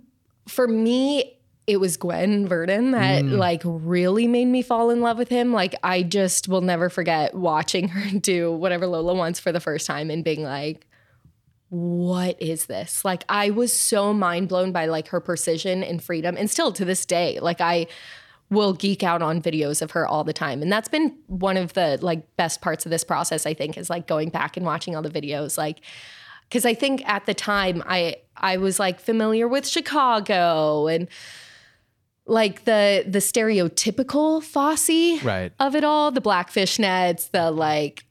[0.47, 1.34] for me,
[1.67, 3.37] it was Gwen Verdon that Mm.
[3.37, 5.51] like really made me fall in love with him.
[5.51, 9.87] Like I just will never forget watching her do whatever Lola wants for the first
[9.87, 10.85] time and being like.
[11.69, 13.03] What is this?
[13.03, 16.85] Like I was so mind blown by like her precision and freedom and still to
[16.85, 17.87] this day like I
[18.51, 21.73] will geek out on videos of her all the time and that's been one of
[21.73, 24.95] the like best parts of this process I think is like going back and watching
[24.95, 25.79] all the videos like
[26.47, 31.07] because I think at the time I I was like familiar with Chicago and
[32.27, 35.51] like the the stereotypical Fosse Right.
[35.59, 38.05] of it all, the black fishnets, the like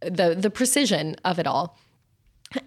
[0.00, 1.78] the the precision of it all.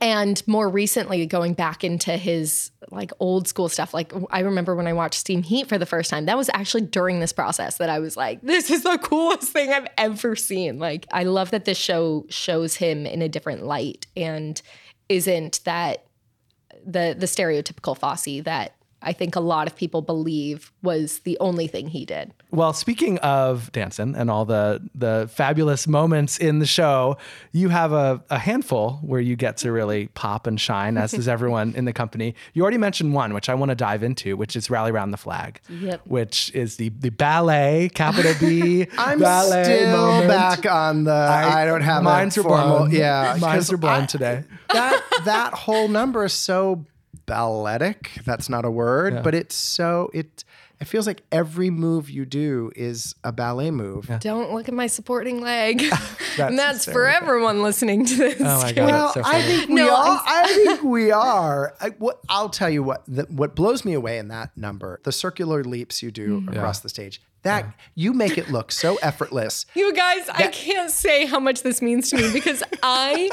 [0.01, 4.85] And more recently, going back into his like old school stuff, like I remember when
[4.85, 7.89] I watched Steam Heat for the first time, that was actually during this process that
[7.89, 10.77] I was like, this is the coolest thing I've ever seen.
[10.77, 14.61] Like, I love that this show shows him in a different light and
[15.07, 16.05] isn't that
[16.85, 18.73] the the stereotypical Fosse that
[19.07, 22.33] I think a lot of people believe was the only thing he did.
[22.51, 27.15] Well, speaking of dancing and all the the fabulous moments in the show,
[27.53, 31.27] you have a, a handful where you get to really pop and shine, as does
[31.27, 32.35] everyone in the company.
[32.53, 35.17] You already mentioned one, which I want to dive into, which is Rally Round the
[35.17, 36.01] Flag, Yep.
[36.05, 40.27] which is the the ballet, capital B I'm ballet still moment.
[40.27, 41.13] back on the.
[41.13, 42.77] I, don't have minds a formal.
[42.79, 42.91] blown.
[42.91, 44.43] Yeah, 'cause are blown I- today.
[44.73, 46.85] that that whole number is so
[47.25, 48.11] balletic.
[48.25, 50.43] That's not a word, but it's so it.
[50.79, 54.11] It feels like every move you do is a ballet move.
[54.19, 55.81] Don't look at my supporting leg.
[56.39, 58.39] and that's for everyone listening to this.
[58.39, 59.43] Oh my god, Well, so I funny.
[59.57, 60.21] think we No, are.
[60.23, 61.73] I'm- think we are.
[61.81, 63.01] I, what, I'll tell you what.
[63.07, 66.49] The, what blows me away in that number, the circular leaps you do Mm-hmm.
[66.55, 67.23] across the stage.
[67.41, 67.65] That
[67.95, 69.65] you make it look so effortless.
[69.73, 73.31] You guys, I can't say how much this means to me because I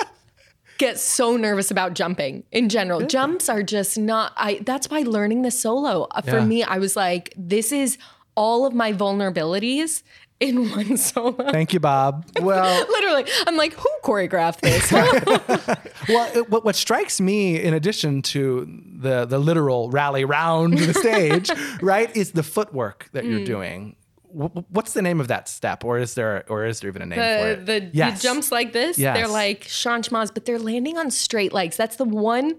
[0.78, 3.00] get so nervous about jumping in general.
[3.06, 6.44] Jumps are just not I that's why learning the solo uh, for Yeah.
[6.44, 7.98] me I was like this is
[8.36, 10.02] all of my vulnerabilities
[10.40, 11.32] in one solo.
[11.52, 12.26] Thank you, Bob.
[12.42, 14.90] Well, Literally, I'm like, who choreographed this?
[16.08, 18.66] Well, what, what strikes me, in addition to
[19.00, 23.30] the the literal rally round the stage, right, is the footwork that Mm.
[23.30, 23.96] you're doing.
[24.34, 27.06] Wh- What's the name of that step, or is there, or is there even a
[27.06, 27.66] name for it?
[27.66, 28.20] the, Yes.
[28.20, 29.16] the jumps like this, Yes.
[29.16, 31.76] they're like changements, but they're landing on straight legs.
[31.76, 32.56] That's the one,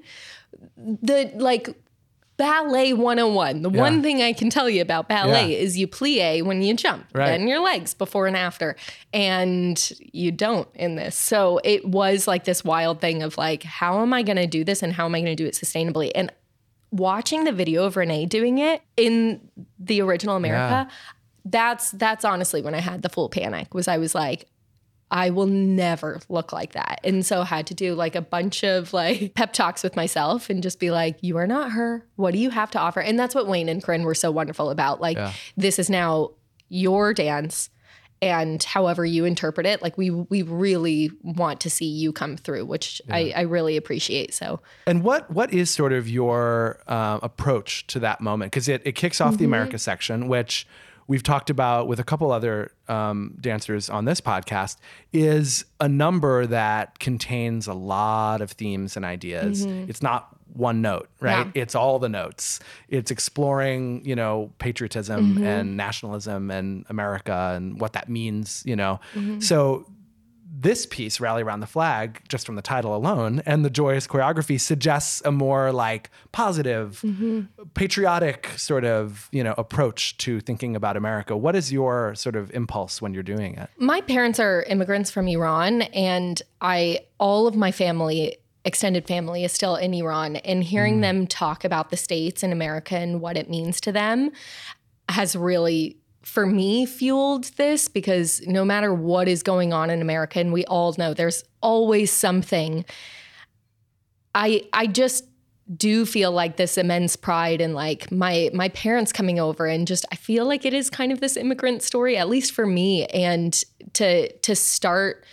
[0.78, 1.70] the like
[2.38, 3.62] ballet 101.
[3.62, 5.58] The one thing I can tell you about ballet Yeah.
[5.58, 7.28] is you plie when you jump, Right.
[7.28, 8.76] bend your legs before and after.
[9.14, 11.16] And you don't in this.
[11.16, 14.66] So it was like this wild thing of like, how am I going to do
[14.66, 16.12] this and how am I going to do it sustainably?
[16.14, 16.30] And
[16.92, 19.40] watching the video of Renee doing it in
[19.80, 20.90] the original America,
[21.46, 24.48] that's that's honestly when I had the full panic was I was like,
[25.12, 27.00] I will never look like that.
[27.04, 30.50] And so I had to do like a bunch of like pep talks with myself
[30.50, 32.06] and just be like, you are not her.
[32.16, 33.00] What do you have to offer?
[33.02, 35.00] And that's what Wayne and Corinne were so wonderful about.
[35.02, 35.18] Like,
[35.56, 36.32] this is now
[36.70, 37.70] your dance.
[38.22, 42.66] And however you interpret it, like we we really want to see you come through,
[42.66, 44.34] which I, I really appreciate.
[44.34, 48.52] So And what what is sort of your uh, approach to that moment?
[48.52, 49.38] Because it, it kicks off Mm-hmm.
[49.40, 50.66] the America section, which
[51.08, 54.78] we've talked about with a couple other um, dancers on this podcast,
[55.14, 59.66] is a number that contains a lot of themes and ideas.
[59.66, 61.46] It's not one note, right?
[61.48, 61.52] Mm-hmm.
[61.56, 61.62] Yeah.
[61.64, 62.62] It's all the notes.
[62.88, 65.44] It's exploring, you know, patriotism Mm-hmm.
[65.44, 69.00] and nationalism and America and what that means, you know.
[69.16, 69.42] Mm-hmm.
[69.42, 69.86] So
[70.66, 74.60] this piece, Rally Around the Flag, just from the title alone and the joyous choreography
[74.60, 77.42] suggests a more like positive, mm-hmm.
[77.76, 81.38] patriotic sort of, you know, approach to thinking about America.
[81.38, 83.70] What is your sort of impulse when you're doing it?
[83.78, 89.52] My parents are immigrants from Iran, and I all of my family, extended family, is
[89.52, 90.38] still in Iran.
[90.38, 91.02] And hearing mm.
[91.02, 94.32] them talk about the states and America and what it means to them
[95.10, 100.40] has really for me fueled this because no matter what is going on in America,
[100.40, 102.84] and we all know there's always something.
[104.34, 105.26] I I just
[105.78, 110.04] do feel like this immense pride and like my my parents coming over and just
[110.12, 113.54] I feel like it is kind of this immigrant story at least for me and
[113.94, 115.26] to to start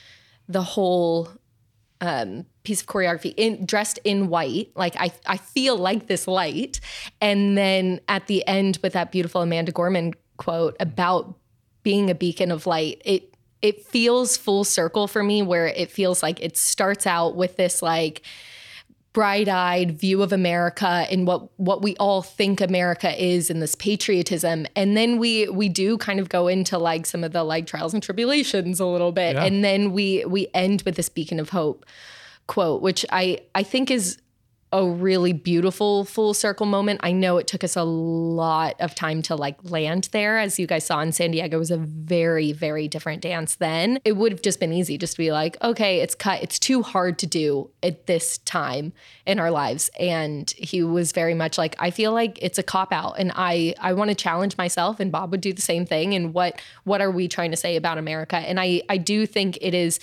[0.48, 1.31] the whole
[2.00, 6.81] um, piece of choreography in dressed in white like I I feel like this light
[7.20, 11.35] and then at the end with that beautiful Amanda Gorman quote about
[11.83, 16.20] being a beacon of light it it feels full circle for me where it feels
[16.22, 18.22] like it starts out with this like
[19.12, 24.66] bright-eyed view of America and what what we all think America is and this patriotism
[24.74, 27.92] and then we we do kind of go into like some of the like trials
[27.92, 29.44] and tribulations a little bit Yeah.
[29.44, 31.85] and then we we end with this beacon of hope
[32.46, 34.18] quote which I I think is
[34.72, 37.00] a really beautiful full circle moment.
[37.02, 40.38] I know it took us a lot of time to like land there.
[40.38, 44.00] As you guys saw in San Diego, was a very, very different dance then.
[44.04, 46.42] It would have just been easy just to be like, okay, it's cut.
[46.42, 48.94] It's too hard to do at this time
[49.26, 49.90] in our lives.
[50.00, 53.74] And he was very much like, I feel like it's a cop out and I
[53.78, 56.14] I want to challenge myself and Bob would do the same thing.
[56.14, 58.37] And what what are we trying to say about America?
[58.37, 60.00] And I I do think it is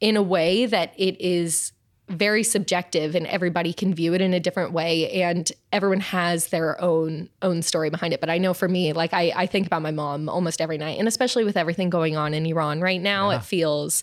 [0.00, 1.72] in a way that it is
[2.10, 6.80] very subjective and everybody can view it in a different way and everyone has their
[6.80, 8.20] own own story behind it.
[8.20, 10.98] But i know for me like i, I think about my mom almost every night
[10.98, 14.02] and especially with everything going on in iran right now it feels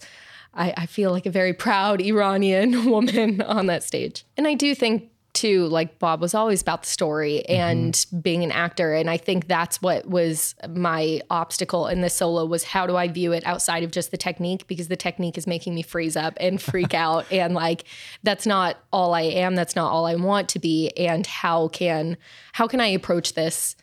[0.53, 4.25] I, I feel like a very proud iranian woman on that stage.
[4.37, 8.51] And i do think too like bob was always about the story and being an
[8.51, 8.93] actor.
[8.93, 13.07] And i think that's what was my obstacle in the solo was how do i
[13.07, 14.65] view it outside of just the technique?
[14.67, 17.31] Because the technique is making me freeze up and freak out.
[17.31, 17.83] And like
[18.23, 19.55] that's not all i am.
[19.55, 20.89] That's not all i want to be.
[20.97, 22.17] And how can
[22.53, 23.75] how can i approach this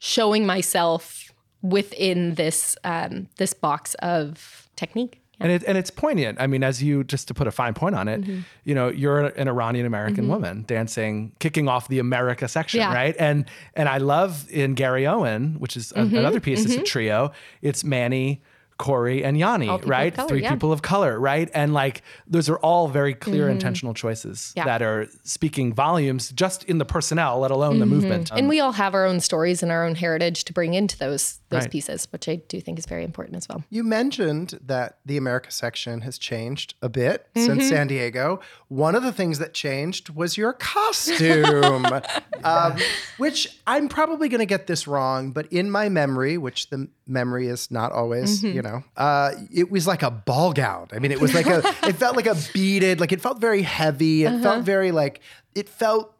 [0.00, 1.32] showing myself
[1.62, 6.40] within this um, this box of technique And it and it's poignant.
[6.40, 8.40] I mean, as you just to put a fine point on it, Mm-hmm.
[8.64, 12.92] you know, you're an Iranian American woman dancing, kicking off the America section, Yeah.
[12.92, 13.14] right?
[13.18, 16.16] And and I love in Gary Owen, which is a- Mm-hmm.
[16.16, 16.64] another piece.
[16.64, 17.30] It's a trio.
[17.62, 18.42] It's Manny.
[18.80, 20.14] Corey and Yani, right?
[20.14, 20.52] color, Three yeah.
[20.52, 21.50] people of color, right?
[21.52, 24.58] And like those are all very clear, intentional choices Mm-hmm.
[24.60, 24.64] Yeah.
[24.66, 28.30] that are speaking volumes just in the personnel, let alone the movement.
[28.30, 31.40] and we all have our own stories and our own heritage to bring into those
[31.50, 31.70] those Right.
[31.70, 35.50] pieces which i do think is very important as well You mentioned that the America
[35.50, 38.40] section has changed a bit since San Diego.
[38.68, 41.86] One of the things that changed was your costume,
[42.44, 42.76] um,
[43.16, 47.46] which I'm probably going to get this wrong, but in my memory, which the memory
[47.48, 50.88] is not always, you know, uh, it was like a ball gown.
[50.92, 53.62] I mean, it was like a, it felt like a beaded, like it felt very
[53.62, 54.24] heavy.
[54.24, 55.20] It felt very like,
[55.54, 56.14] it felt,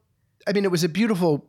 [0.46, 1.44] I mean, it was a beautiful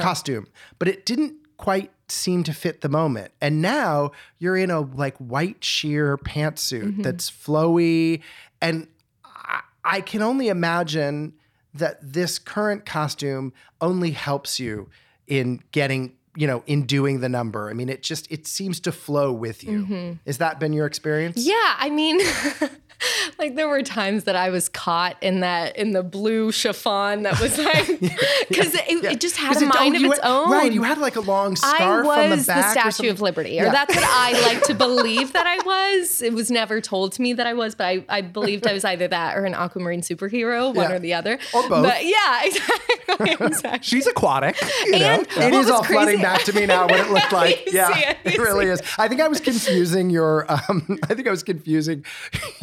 [0.00, 0.46] costume,
[0.78, 3.32] but it didn't quite seem to fit the moment.
[3.40, 7.02] And now you're in a like white sheer pantsuit mm-hmm.
[7.02, 8.22] that's flowy.
[8.60, 8.88] And
[9.24, 11.34] I, I can only imagine
[11.72, 14.88] that this current costume only helps you
[15.26, 17.70] in getting, you know, in doing the number.
[17.70, 19.84] I mean, it just it seems to flow with you.
[19.84, 20.12] Mm-hmm.
[20.26, 21.36] Has that been your experience?
[21.36, 22.20] yeah i mean
[23.38, 27.40] like there were times that i was caught in that in the blue chiffon that
[27.40, 27.86] was like
[28.48, 30.82] because it, it just had a it- oh, mind of its had- own Right, you
[30.82, 32.76] had like a long scarf I on the was back.
[32.76, 33.72] or Statue of Liberty, or Yeah.
[33.72, 36.22] that's what I like to believe that I was.
[36.22, 38.84] It was never told to me that I was, but I, I believed I was
[38.84, 40.96] either that or an aquamarine superhero, one Yeah.
[40.96, 41.38] or the other.
[41.54, 41.84] Or both.
[41.84, 43.46] But yeah, exactly.
[43.46, 43.78] exactly.
[43.82, 44.60] She's aquatic.
[44.86, 44.94] You?
[44.94, 47.72] And It what is all flooding back to me now what it looked like.
[47.72, 48.80] Yeah, it, it really is.
[48.98, 50.46] I think I was confusing your.
[50.52, 52.04] Um, I think I was confusing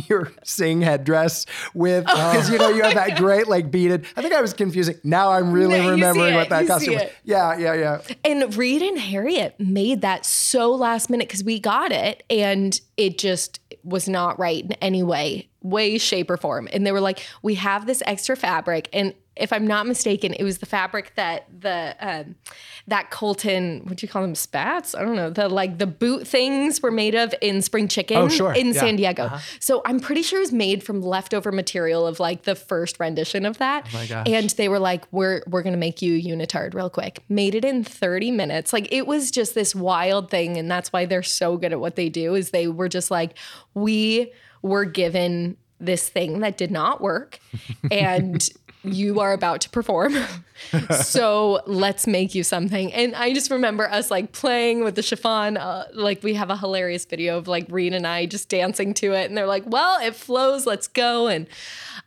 [0.08, 4.06] your sing headdress with oh, because you know you have that great like beaded.
[4.16, 4.98] I think I was confusing.
[5.04, 7.04] Now I'm really remembering what that you costume was.
[7.24, 8.02] Yeah, yeah, yeah.
[8.24, 13.18] And Reid and Harriet made that so last minute because we got it and it
[13.18, 16.68] just was not right in any way, way, shape, or form.
[16.72, 18.90] And they were like, we have this extra fabric.
[18.94, 22.36] And if I'm not mistaken, it was the fabric that the um,
[22.88, 24.94] that Kolton, what do you call them, spats?
[24.94, 25.30] I don't know.
[25.30, 28.54] The like the boot things were made of in Spring Chicken Oh, sure.
[28.54, 28.74] in Yeah.
[28.74, 29.32] San Diego.
[29.62, 33.46] So I'm pretty sure it was made from leftover material of like the first rendition
[33.46, 33.92] of that.
[33.94, 34.28] my gosh.
[34.28, 37.84] And they were like, "We're we're gonna make you unitard real quick." Made it in
[37.86, 38.74] 30 minutes.
[38.74, 41.96] Like it was just this wild thing, and that's why they're so good at what
[41.96, 42.36] they do.
[42.36, 43.38] Is they were just like,
[43.74, 47.40] we were given this thing that did not work,
[47.90, 48.48] and
[48.84, 50.16] you are about to perform.
[51.04, 52.92] so let's make you something.
[52.94, 55.58] And I just remember us like playing with the chiffon.
[55.58, 59.14] Uh, like we have a hilarious video of like Reid and I just dancing to
[59.14, 60.66] it, and they're like, "Well, it flows.
[60.66, 61.48] Let's go." And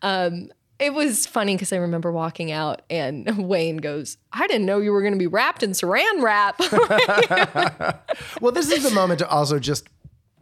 [0.03, 4.81] um, it was funny because I remember walking out and Wayne goes, I didn't know
[4.81, 6.59] you were going to be wrapped in saran wrap.
[8.41, 9.89] Well, this is the moment to also just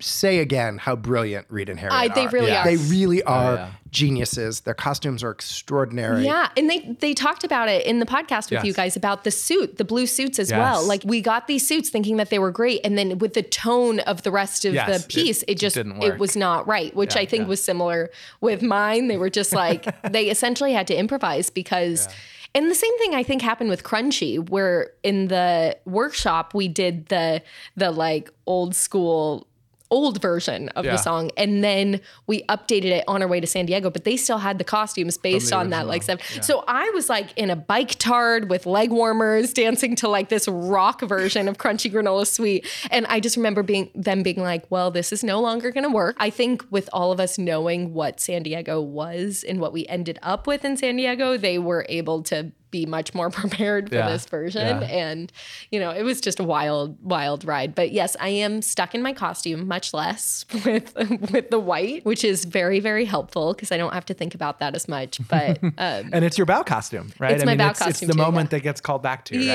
[0.01, 2.15] say again how brilliant Reid and Harry I- are.
[2.15, 2.63] they really Yeah.
[2.63, 2.65] are.
[2.65, 3.71] They really are yeah.
[3.93, 4.63] Geniuses.
[4.63, 6.25] Their costumes are extraordinary.
[6.25, 8.65] Yeah, and they they talked about it in the podcast with Yes.
[8.65, 10.59] you guys about the suit, the blue suits as Yes.
[10.59, 10.83] well.
[10.85, 14.01] Like we got these suits thinking that they were great, and then with the tone
[14.01, 16.95] of the rest of Yes, the piece, it, it just didn't it was not right.
[16.97, 17.49] Which Yeah, I think yeah.
[17.49, 18.11] was similar
[18.41, 19.07] with mine.
[19.09, 22.09] They were just like they essentially had to improvise because.
[22.55, 27.07] And the same thing I think happened with Crunchy, where in the workshop we did
[27.07, 27.43] the
[27.79, 29.47] the like old school
[29.93, 30.93] old version of Yeah.
[30.93, 34.17] the song and then we updated it on our way to San Diego but they
[34.17, 36.21] still had the costumes based on that like stuff.
[36.43, 40.49] So I was like in a bike tard with leg warmers dancing to like this
[40.49, 42.67] rock version of Crunchy Granola Suite.
[42.91, 45.91] And I just remember being them being like well this is no longer going to
[45.95, 46.17] work.
[46.19, 50.19] I think with all of us knowing what San Diego was and what we ended
[50.23, 54.09] up with in San Diego they were able to be much more prepared for Yeah.
[54.11, 54.89] this version Yeah.
[54.89, 55.31] and
[55.71, 59.03] you know it was just a wild wild ride but yes i am stuck in
[59.03, 60.93] my costume much less with
[61.31, 64.59] with the white which is very very helpful because i don't have to think about
[64.59, 65.71] that as much but um,
[66.13, 67.33] And it's your bow costume, right?
[67.33, 68.59] It's my bow it's, costume It's the too, moment yeah.
[68.59, 69.45] that gets called back to, right?
[69.45, 69.55] yeah,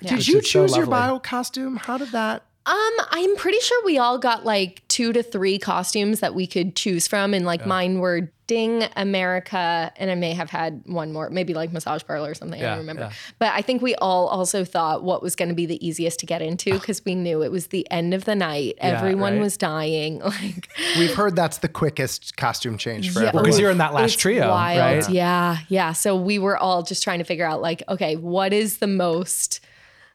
[0.00, 0.08] yeah.
[0.08, 1.76] Did Which you is so choose your bow costume?
[1.76, 2.42] How did that?
[2.66, 6.74] Um, I'm pretty sure we all got like two to three costumes that we could
[6.74, 11.30] choose from, and like mine were Ding, America, and I may have had one more,
[11.30, 12.60] maybe like Massage Parlor or something.
[12.62, 13.02] I don't remember.
[13.02, 13.12] yeah.
[13.40, 16.26] But I think we all also thought what was going to be the easiest to
[16.26, 18.74] get into because we knew it was the end of the night.
[18.78, 19.42] Everyone right.
[19.42, 20.20] was dying.
[20.26, 23.28] Like, We've heard that's the quickest costume change for Yeah.
[23.28, 23.44] everyone.
[23.44, 24.78] Because you're in that last it's trio, wild.
[25.06, 25.10] right?
[25.10, 25.92] Yeah, yeah.
[25.92, 29.60] So we were all just trying to figure out like, okay, what is the most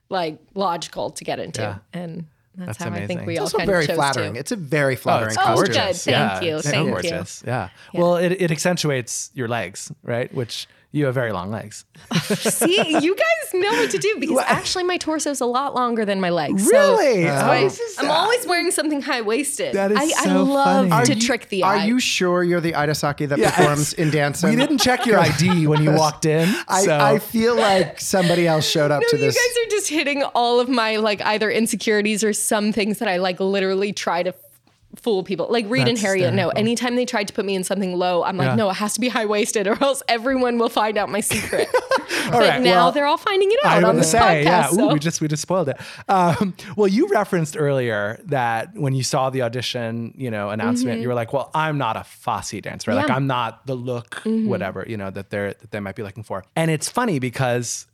[0.10, 1.78] like logical to get into, Yeah.
[1.94, 2.26] and
[2.56, 3.26] that's, That's how I think amazing.
[3.28, 4.34] we It's all also kind very of chose flattering.
[4.34, 4.40] to.
[4.40, 5.66] It's a very oh, flattering Oh, costume.
[5.68, 5.96] good.
[5.96, 6.56] Thank yeah, you.
[6.58, 6.92] it's Thank you.
[6.92, 7.44] gorgeous.
[7.48, 7.70] Yeah.
[7.94, 10.34] Well, it, it accentuates your legs, right?
[10.34, 11.86] Which you have very long legs.
[12.36, 16.04] See, you guys know what to do because actually my torso is a lot longer
[16.06, 16.66] than my legs.
[16.66, 17.24] Really?
[17.24, 19.74] So, Oh, so I, this is- am always wearing something high waisted.
[19.76, 21.06] That is I, I so love funny.
[21.06, 21.84] to Are you- trick the eye.
[21.84, 23.56] Are you sure you're the Ida Saki that Yes.
[23.56, 24.44] performs in dance?
[24.44, 26.54] We didn't check your ID when you walked in.
[26.68, 26.98] I, so.
[27.00, 29.34] I feel like somebody else showed up No, to this.
[29.36, 33.08] you guys are just hitting all of my like either insecurities or some things that
[33.08, 34.36] I like literally try to f-
[34.98, 35.48] fool people.
[35.50, 36.44] Like Reid and That's Harriet, no.
[36.50, 36.60] hysterical.
[36.60, 38.56] Anytime they tried to put me in something low, I'm like, Yeah.
[38.56, 41.70] no, it has to be high waisted or else everyone will find out my secret.
[42.30, 44.44] but right, now well, they're all finding it out on this gonna say, podcast.
[44.46, 44.68] yeah.
[44.72, 44.94] Ooh, so.
[44.94, 45.78] we just we just spoiled it.
[46.10, 51.08] Um, well, you referenced earlier that when you saw the audition, you know, announcement, you
[51.08, 52.94] were like, "Well, I'm not a Fosse dancer.
[52.94, 53.16] Like, Mm-hmm.
[53.16, 56.44] I'm not the look, whatever, you know, that they're that they might be looking for."
[56.56, 57.88] And it's funny because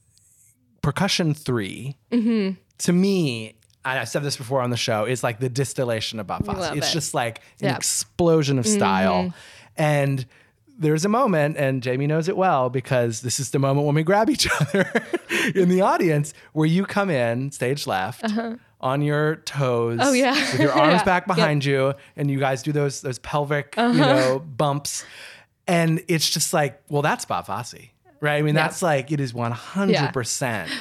[0.81, 2.55] percussion 3 Mm-hmm.
[2.79, 3.53] to me.
[3.91, 5.05] And I said this before on the show.
[5.05, 6.71] Is like the distillation of Bob Fosse.
[6.75, 6.93] It's it.
[6.93, 7.67] just like an.
[7.69, 7.77] Mm-hmm.
[7.77, 9.33] explosion of style,
[9.77, 10.25] and
[10.79, 14.03] there's a moment, and Jamie knows it well because this is the moment when we
[14.03, 14.91] grab each other
[15.55, 18.23] in the audience where you come in stage left
[18.81, 19.99] on your toes.
[19.99, 20.09] Uh-huh.
[20.09, 20.33] Oh, yeah.
[20.33, 20.95] with your arms Yeah.
[20.97, 21.05] Uh-huh.
[21.05, 25.03] back behind you, and you guys do those those pelvic you know bumps,
[25.67, 27.75] and it's just like, well, that's Bob Fosse.
[28.19, 30.71] Right, I mean that's like it is one hundred percent.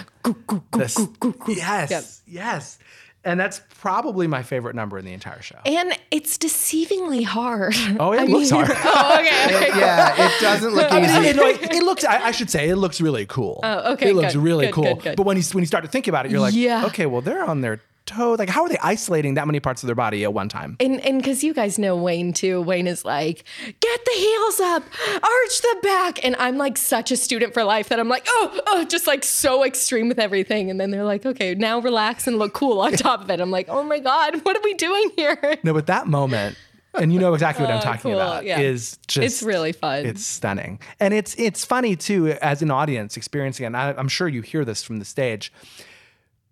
[1.48, 2.04] Yes, Yep.
[2.26, 2.78] yes,
[3.26, 5.58] and that's probably my favorite number in the entire show.
[5.66, 7.74] And it's deceivingly hard.
[8.00, 8.78] Oh, it I looks mean- hard.
[8.84, 9.56] Oh, okay.
[9.56, 9.78] okay.
[9.78, 11.28] yeah, it doesn't look I mean, easy.
[11.28, 12.04] it, it- it looks.
[12.04, 13.60] I, I should say it looks really cool.
[13.62, 14.84] Oh, okay, It looks good, really good, cool.
[14.94, 15.16] good, good.
[15.16, 16.86] But when you when you start to think about it, you're like, Yeah.
[16.86, 18.34] okay, well, they're on their toe.
[18.38, 20.76] Like, how are they isolating that many parts of their body at one time?
[20.80, 23.44] And and because you guys know Wayne too, Wayne is like,
[23.80, 24.82] get the heels up,
[25.14, 28.60] arch the back, and I'm like such a student for life that I'm like, oh,
[28.68, 30.70] oh, just like so extreme with everything.
[30.70, 33.40] And then they're like, okay, now relax and look cool on top of it.
[33.40, 35.56] I'm like, oh my god, what are we doing here?
[35.64, 36.56] No, but that moment,
[36.94, 38.58] and you know exactly what I'm Oh, talking cool, about, yeah.
[38.60, 40.06] is just It's really fun.
[40.06, 43.66] It's stunning, and it's it's funny too as an audience experiencing it.
[43.68, 45.52] And I, I'm sure you hear this from the stage.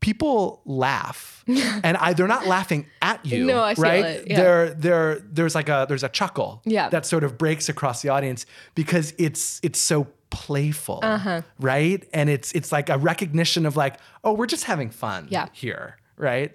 [0.04, 3.46] People laugh, and I, they're not laughing at you.
[3.46, 4.04] No, I feel right?
[4.04, 4.36] it, yeah.
[4.36, 6.90] They're they're there's like a there's a chuckle Yeah.
[6.90, 8.44] that sort of breaks across the audience
[8.74, 11.40] because it's it's so playful, Uh-huh.
[11.58, 12.06] right?
[12.12, 13.94] And it's it's like a recognition of like,
[14.24, 15.46] oh, we're just having fun Yeah.
[15.52, 16.54] here, right?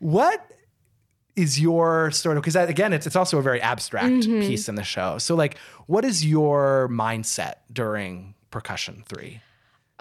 [0.00, 0.44] What
[1.36, 4.40] is your sort of because again it's it's also a very abstract Mm-hmm.
[4.40, 9.40] piece in the show so like what is your mindset during percussion three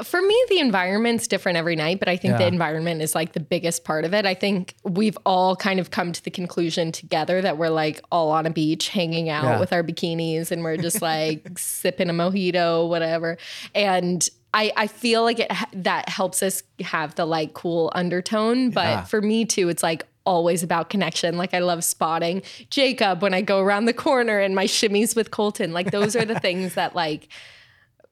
[0.03, 3.39] For me, the environment's different every night, but I think the environment is like the
[3.39, 4.25] biggest part of it.
[4.27, 8.29] I think we've all kind of come to the conclusion together that we're like all
[8.29, 9.59] on a beach hanging out Yeah.
[9.59, 13.37] with our bikinis and we're just like sipping a mojito, whatever.
[13.73, 18.69] And I, I feel like it that helps us have the like cool undertone.
[18.69, 19.03] But Yeah.
[19.03, 21.37] for me too, it's like always about connection.
[21.37, 25.31] Like I love spotting Jacob when I go around the corner and my shimmies with
[25.31, 25.73] Kolton.
[25.73, 27.29] Like those are the things that like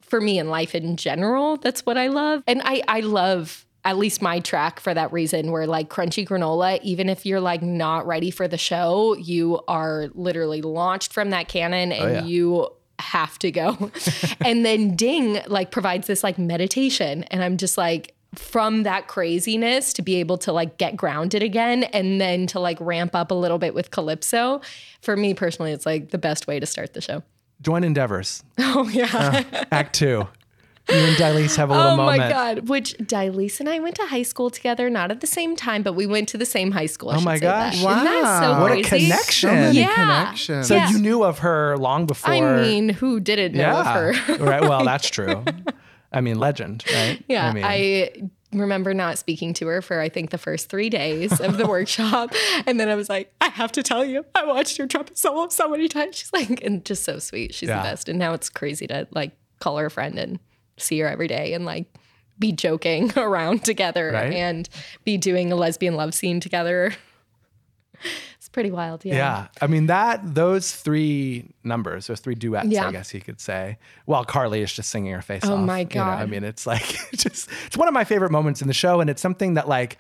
[0.07, 2.43] for me in life in general, that's what I love.
[2.47, 6.81] And I I love at least my track for that reason where like crunchy granola
[6.81, 11.47] even if you're like not ready for the show you are literally launched from that
[11.47, 12.23] cannon oh, and yeah.
[12.23, 13.91] you have to go
[14.45, 19.93] and then ding like provides this like meditation and i'm just like from that craziness
[19.93, 23.35] to be able to like get grounded again and then to like ramp up a
[23.35, 24.59] little bit with calypso
[25.01, 27.21] for me personally it's like the best way to start the show
[27.61, 28.43] Joint endeavors.
[28.59, 29.09] oh yeah
[29.51, 30.27] uh, Act two.
[30.87, 32.21] You and Dylis have a little oh moment.
[32.21, 35.25] Oh my god which Dylis and i went to high school together not at the
[35.25, 37.71] same time but we went to the same high school I Oh my say that.
[37.73, 37.75] gosh.
[37.77, 38.61] Isn't that so Wow.
[38.61, 39.07] What a crazy?
[39.07, 39.49] connection.
[39.49, 39.95] So many Yeah.
[39.95, 40.67] connections.
[40.67, 40.89] So Yeah.
[40.91, 42.33] you knew of her long before.
[42.33, 44.61] i mean who didn't know of her right.
[44.61, 45.43] Well, that's true.
[46.11, 47.21] I mean, legend, right?
[47.27, 47.77] Yeah, I mean, I,
[48.15, 51.67] mean, remember not speaking to her for I think the first three days of the
[51.75, 52.31] workshop,
[52.65, 55.47] and then I was like, I have to tell you, I watched your trumpet solo
[55.49, 56.15] so many times.
[56.15, 57.53] She's like, and just so sweet.
[57.53, 57.77] She's Yeah.
[57.77, 58.09] the best.
[58.09, 60.39] And now it's crazy to like call her a friend and
[60.77, 61.85] see her every day and like
[62.37, 64.33] be joking around together Right?
[64.33, 64.67] and
[65.05, 66.93] be doing a lesbian love scene together.
[68.55, 69.03] Pretty wild.
[69.03, 69.15] Yeah.
[69.15, 69.47] yeah.
[69.61, 72.87] I mean that those three numbers, those three duets, Yeah.
[72.87, 73.77] I guess you could say.
[74.05, 75.59] While Carly is just singing her face Oh off.
[75.59, 78.61] my you know, I mean, it's like it's just it's one of my favorite moments
[78.61, 79.97] in the show, and it's something that like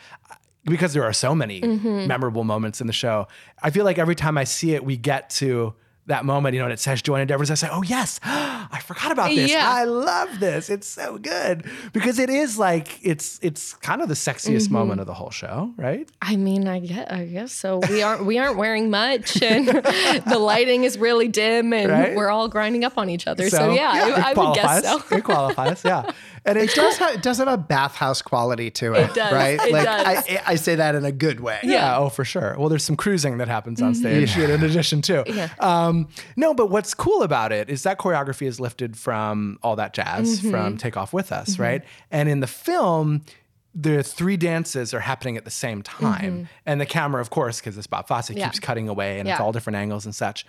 [0.63, 2.07] because there are so many Mm-hmm.
[2.07, 3.27] memorable moments in the show.
[3.61, 5.73] I feel like every time I see it, we get to
[6.07, 7.49] that moment, you know, and it says join endeavors.
[7.49, 9.49] I say, oh yes, I forgot about this.
[9.51, 9.65] Yeah.
[9.67, 10.69] I love this.
[10.69, 14.73] It's so good because it is like it's it's kind of the sexiest Mm-hmm.
[14.73, 16.07] moment of the whole show, right?
[16.21, 17.79] I mean, I guess, I guess so.
[17.89, 19.67] We aren't we aren't wearing much, and
[20.27, 22.15] the lighting is really dim, and Right?
[22.15, 23.49] we're all grinding up on each other.
[23.49, 25.15] So, yeah, it I, I would guess so.
[25.15, 26.11] It qualifies, yeah.
[26.47, 29.33] And It does have, it does have a bathhouse quality to it, It does.
[29.33, 29.59] right?
[29.59, 30.05] It like does.
[30.29, 31.57] I, I say that in a good way.
[31.63, 32.55] Yeah, oh, for sure.
[32.59, 35.23] Well, there's some cruising that happens on stage in addition too.
[35.25, 35.49] Yeah.
[35.59, 39.75] Um, Um, no, but what's cool about it is that choreography is lifted from all
[39.77, 40.51] that jazz mm-hmm.
[40.51, 41.61] from Take Off With Us, mm-hmm.
[41.61, 41.83] right?
[42.11, 43.21] And in the film,
[43.73, 46.31] the three dances are happening at the same time.
[46.31, 46.43] Mm-hmm.
[46.65, 48.45] And the camera, of course, because it's Bob Fosse, Yeah.
[48.45, 50.45] keeps cutting away and it's all different angles and such.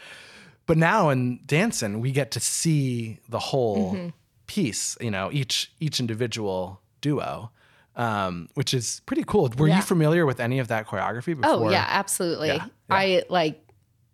[0.67, 4.13] But now in Dancin', we get to see the whole
[4.47, 7.51] piece, you know, each each individual duo.
[7.97, 9.51] Um, which is pretty cool.
[9.57, 9.77] Were Yeah.
[9.77, 11.69] you familiar with any of that choreography oh, before?
[11.69, 12.49] Oh yeah, absolutely.
[12.49, 12.95] Yeah, yeah.
[12.95, 13.66] I like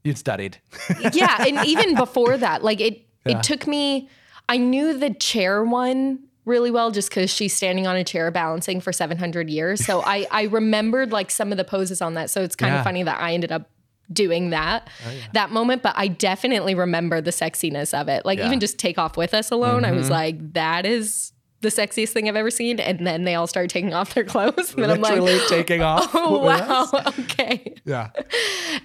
[0.05, 0.59] You'd studied.
[1.13, 3.39] yeah, and even before that, like it Yeah.
[3.39, 4.09] it took me
[4.49, 8.81] I knew the chair one really well just because she's standing on a chair balancing
[8.81, 9.85] for 700 years.
[9.85, 12.31] So I I remembered like some of the poses on that.
[12.31, 12.77] So it's kind Yeah.
[12.77, 13.71] Oh, of funny that I ended up
[14.13, 18.47] doing that oh, that moment but i definitely remember the sexiness of it like Yeah.
[18.47, 20.13] even just take off with us alone i was mm-hmm.
[20.13, 21.32] like that is
[21.63, 24.75] the sexiest thing i've ever seen and then they all start taking off their clothes
[24.75, 26.11] and then i'm Literally like taking off.
[26.15, 27.19] oh wow us.
[27.21, 28.11] okay Yeah.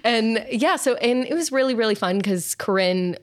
[0.04, 3.16] and yeah, so and it was really really fun because Corinne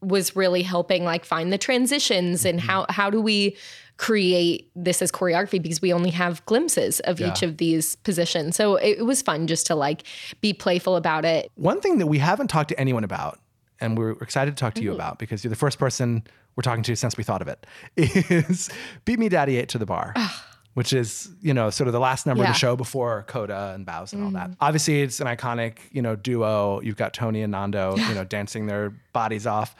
[0.00, 2.68] was really helping like find the transitions and mm-hmm.
[2.68, 3.56] how how do we
[3.98, 8.56] create this as choreography because we only have glimpses of each of these positions.
[8.56, 10.02] So it, it was fun just to like
[10.40, 11.52] be playful about it.
[11.54, 13.38] One thing that we haven't talked to anyone about,
[13.82, 14.94] and we're excited to talk to you mm.
[14.94, 16.22] about because you're the first person
[16.56, 17.66] we're talking to since we thought of it,
[17.96, 18.70] is
[19.04, 20.14] Beat Me Daddy 8 to the Bar.
[20.74, 22.52] Which is, you know, sort of the last number of Yeah.
[22.52, 24.52] the show before Coda and Bows and all that.
[24.52, 24.56] Mm.
[24.58, 26.80] Obviously, it's an iconic, you know, duo.
[26.80, 29.76] You've got Tony and Nando, you know, dancing their bodies off.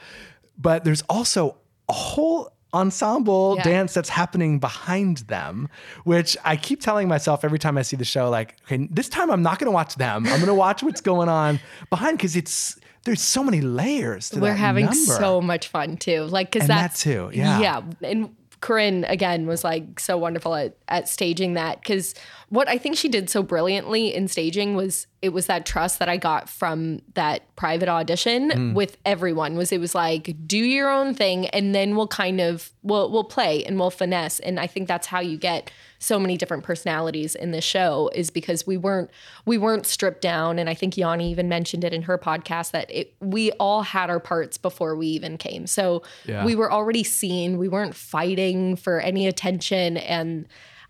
[0.55, 1.57] But there's also
[1.89, 3.63] a whole ensemble Yeah.
[3.63, 5.67] dance that's happening behind them,
[6.03, 9.31] which I keep telling myself every time I see the show, like, okay, this time
[9.31, 10.25] I'm not going to watch them.
[10.27, 14.39] I'm going to watch what's going on behind because it's there's so many layers to
[14.39, 14.97] We're having number.
[14.97, 16.23] so much fun too.
[16.23, 17.59] Like because And that too, yeah.
[17.59, 17.81] yeah.
[18.01, 22.15] And Corinne again was like so wonderful at at staging that because
[22.49, 26.09] what I think she did so brilliantly in staging was it was that trust that
[26.09, 28.73] I got from that private audition Mm.
[28.75, 32.71] with everyone was it was like do your own thing and then we'll kind of
[32.83, 34.39] we'll we'll play and we'll finesse.
[34.41, 38.29] And I think that's how you get so many different personalities in the show is
[38.29, 39.09] because we weren't
[39.45, 40.59] we weren't stripped down.
[40.59, 44.09] And I think Yani even mentioned it in her podcast that it, we all had
[44.09, 45.67] our parts before we even came.
[45.67, 46.43] So Yeah.
[46.43, 47.57] we were already seen.
[47.57, 49.95] We weren't fighting for any attention.
[49.97, 50.47] And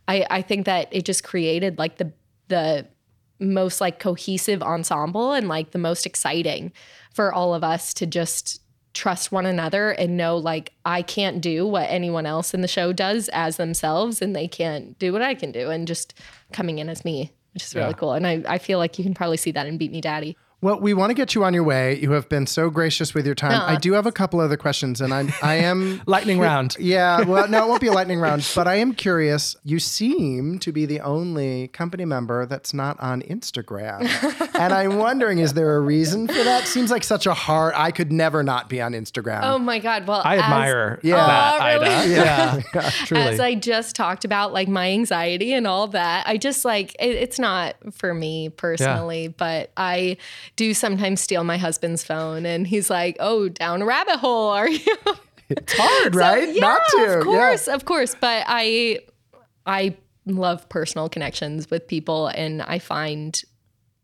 [0.07, 2.11] I I think that it just created like the
[2.47, 2.88] the
[3.44, 6.72] most like cohesive ensemble and like the most exciting
[7.14, 8.62] for all of us to just
[8.94, 12.94] trust one another and know like I can't do what anyone else in the show
[12.94, 16.14] does as themselves and they can't do what I can do and just
[16.52, 18.14] coming in as me, which is really cool.
[18.14, 20.38] And I, I feel like you can probably see that in Beat Me Daddy.
[20.64, 21.99] Well, we want to get you on your way.
[21.99, 23.51] You have been so gracious with your time.
[23.59, 23.72] Aw.
[23.72, 26.78] I do have a couple other questions, and I'm I am Lightning round.
[26.80, 29.57] Yeah, well, no, it won't be a lightning round, but I am curious.
[29.66, 34.03] You seem to be the only company member that's not on Instagram.
[34.57, 36.66] and I'm wondering, is there a reason for that?
[36.66, 39.41] Seems like such a hard, I could never not be on Instagram.
[39.43, 40.07] Oh my God.
[40.07, 41.16] Well, I as- admire Yeah.
[41.18, 41.93] that, Oh, really?
[41.93, 42.09] Ida.
[42.09, 43.24] Yeah, yeah, truly.
[43.24, 47.09] As I just talked about, like my anxiety and all that, I just like it,
[47.18, 50.16] it's not for me personally, but I
[50.56, 54.70] do sometimes steal my husband's phone and he's like, Oh, down a rabbit hole, are
[54.70, 54.97] you?
[55.49, 56.54] it's hard, So, right?
[56.54, 57.18] yeah, not to.
[57.20, 58.16] Of course, of course.
[58.20, 58.99] But I
[59.66, 59.95] I
[60.26, 63.41] love personal connections with people and I find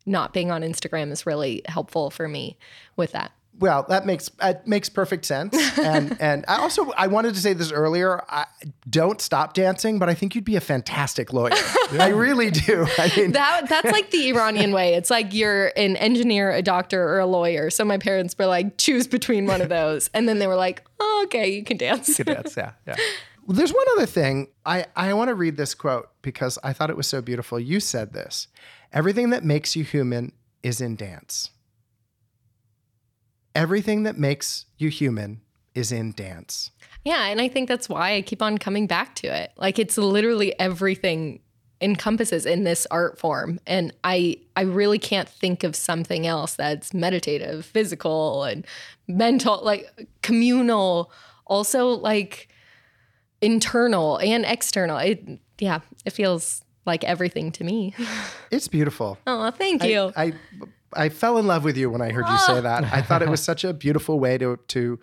[0.05, 2.57] not being on Instagram is really helpful for me
[2.95, 3.31] with that.
[3.59, 5.55] Well, that makes it makes perfect sense.
[5.77, 8.23] And and I also I wanted to say this earlier.
[8.29, 8.45] I
[8.89, 11.51] don't stop dancing, but I think you'd be a fantastic lawyer.
[11.99, 12.87] I really do.
[12.97, 14.93] I mean, That that's like the Iranian way.
[14.95, 17.69] It's like you're an engineer, a doctor, or a lawyer.
[17.69, 20.83] So my parents were like, choose between one of those, and then they were like,
[20.99, 22.17] oh, okay, you can dance.
[22.17, 22.95] That's, yeah, yeah.
[23.45, 24.49] Well, there's one other thing.
[24.63, 27.59] I, I want to read this quote because I thought it was so beautiful.
[27.59, 28.47] You said this
[28.93, 31.49] Everything that makes you human is in dance.
[33.55, 35.41] Everything that makes you human
[35.75, 36.71] is in dance.
[37.03, 39.51] Yeah, and I think that's why I keep on coming back to it.
[39.57, 41.41] Like it's literally everything
[41.81, 46.93] encompasses in this art form and I I really can't think of something else that's
[46.93, 48.65] meditative, physical and
[49.07, 49.89] mental like
[50.21, 51.11] communal,
[51.45, 52.49] also like
[53.41, 54.97] internal and external.
[54.97, 57.93] It yeah, it feels like everything to me.
[58.51, 59.19] It's beautiful.
[59.27, 60.11] oh, thank you.
[60.17, 60.33] I, I
[61.09, 62.61] fell in love with you when I heard you say oh.
[62.61, 62.83] that.
[62.85, 64.99] I thought it was such a beautiful way to to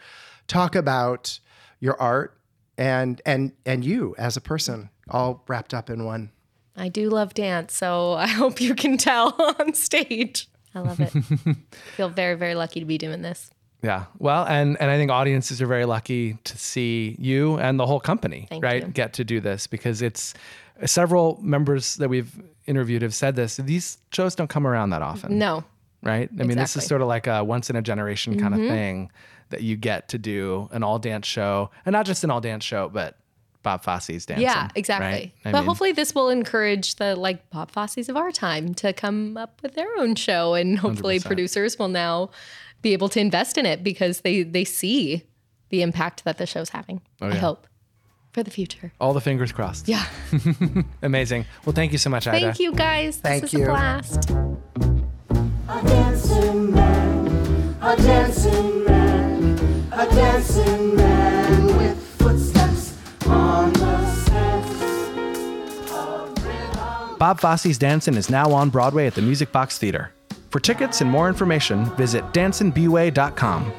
[0.49, 1.39] talk about
[1.81, 2.39] your art
[2.79, 6.31] and and and you as a person all wrapped up in one.
[6.77, 10.49] I do love dance, so I hope you can tell on stage.
[10.75, 11.11] I love it.
[11.97, 13.51] feel very very lucky to be doing this.
[13.83, 14.07] Yeah.
[14.19, 18.01] Well, and and I think audiences are very lucky to see you and the whole
[18.01, 18.89] company, Thank right, you.
[18.89, 20.35] get to do this because it's
[20.85, 23.57] several members that we've interviewed have said this.
[23.57, 25.65] These shows don't come around that often, No.
[26.03, 26.29] Right?
[26.39, 26.89] I mean, this is Mm-hmm.
[26.89, 29.11] sort of like a once in a generation kind of thing
[29.51, 32.65] that you get to do an all dance show, and not just an all dance
[32.65, 33.17] show, but
[33.63, 34.43] Bob Fosse's dancing.
[34.45, 35.07] Yeah, exactly.
[35.07, 35.33] right?
[35.45, 39.37] But mean, hopefully this will encourage the like Bob Fosse's of our time to come
[39.37, 41.25] up with their own show and hopefully 100%.
[41.27, 42.31] producers will now
[42.83, 45.25] be able to invest in it because they they see
[45.71, 47.01] the impact that the show's having.
[47.21, 47.35] I Oh, yeah.
[47.37, 47.67] hope
[48.33, 48.93] for the future.
[49.01, 49.89] all the fingers crossed.
[49.89, 50.05] Yeah.
[51.03, 51.45] Amazing.
[51.65, 52.39] Well, thank you so much, Ida.
[52.39, 53.17] Thank you guys.
[53.17, 53.67] Thank this was you.
[53.67, 54.86] a blast.
[55.69, 59.59] A dancing man, a dancing man,
[59.93, 62.97] a dancing man with footsteps
[63.27, 63.97] on the.
[67.19, 70.13] Bob Fosse's Dancin' is now on Broadway at the Music Box Theater.
[70.51, 73.73] For tickets and more information, visit DancinBway.com.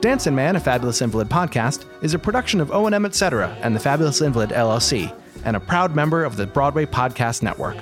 [0.00, 3.48] Dancin' Man, a Fabulous Invalid podcast, is a production of O&M Etc.
[3.62, 5.14] and the Fabulous Invalid LLC,
[5.44, 7.76] and a proud member of the Broadway Podcast Network.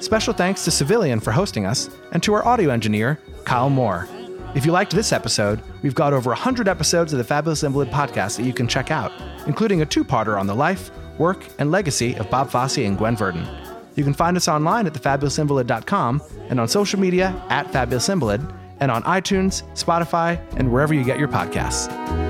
[0.00, 4.08] Special thanks to Civilian for hosting us, and to our audio engineer, Kyle Moore.
[4.54, 8.36] If you liked this episode, we've got over 100 episodes of the Fabulous Invalid podcast
[8.36, 9.12] that you can check out,
[9.46, 13.14] including a two parter on the life, work, and legacy of Bob Fosse and Gwen
[13.14, 13.46] Verdon.
[13.94, 18.40] You can find us online at thefabulousinvalid.com and on social media at Fabulous Invalid,
[18.80, 22.29] and on iTunes, Spotify, and wherever you get your podcasts.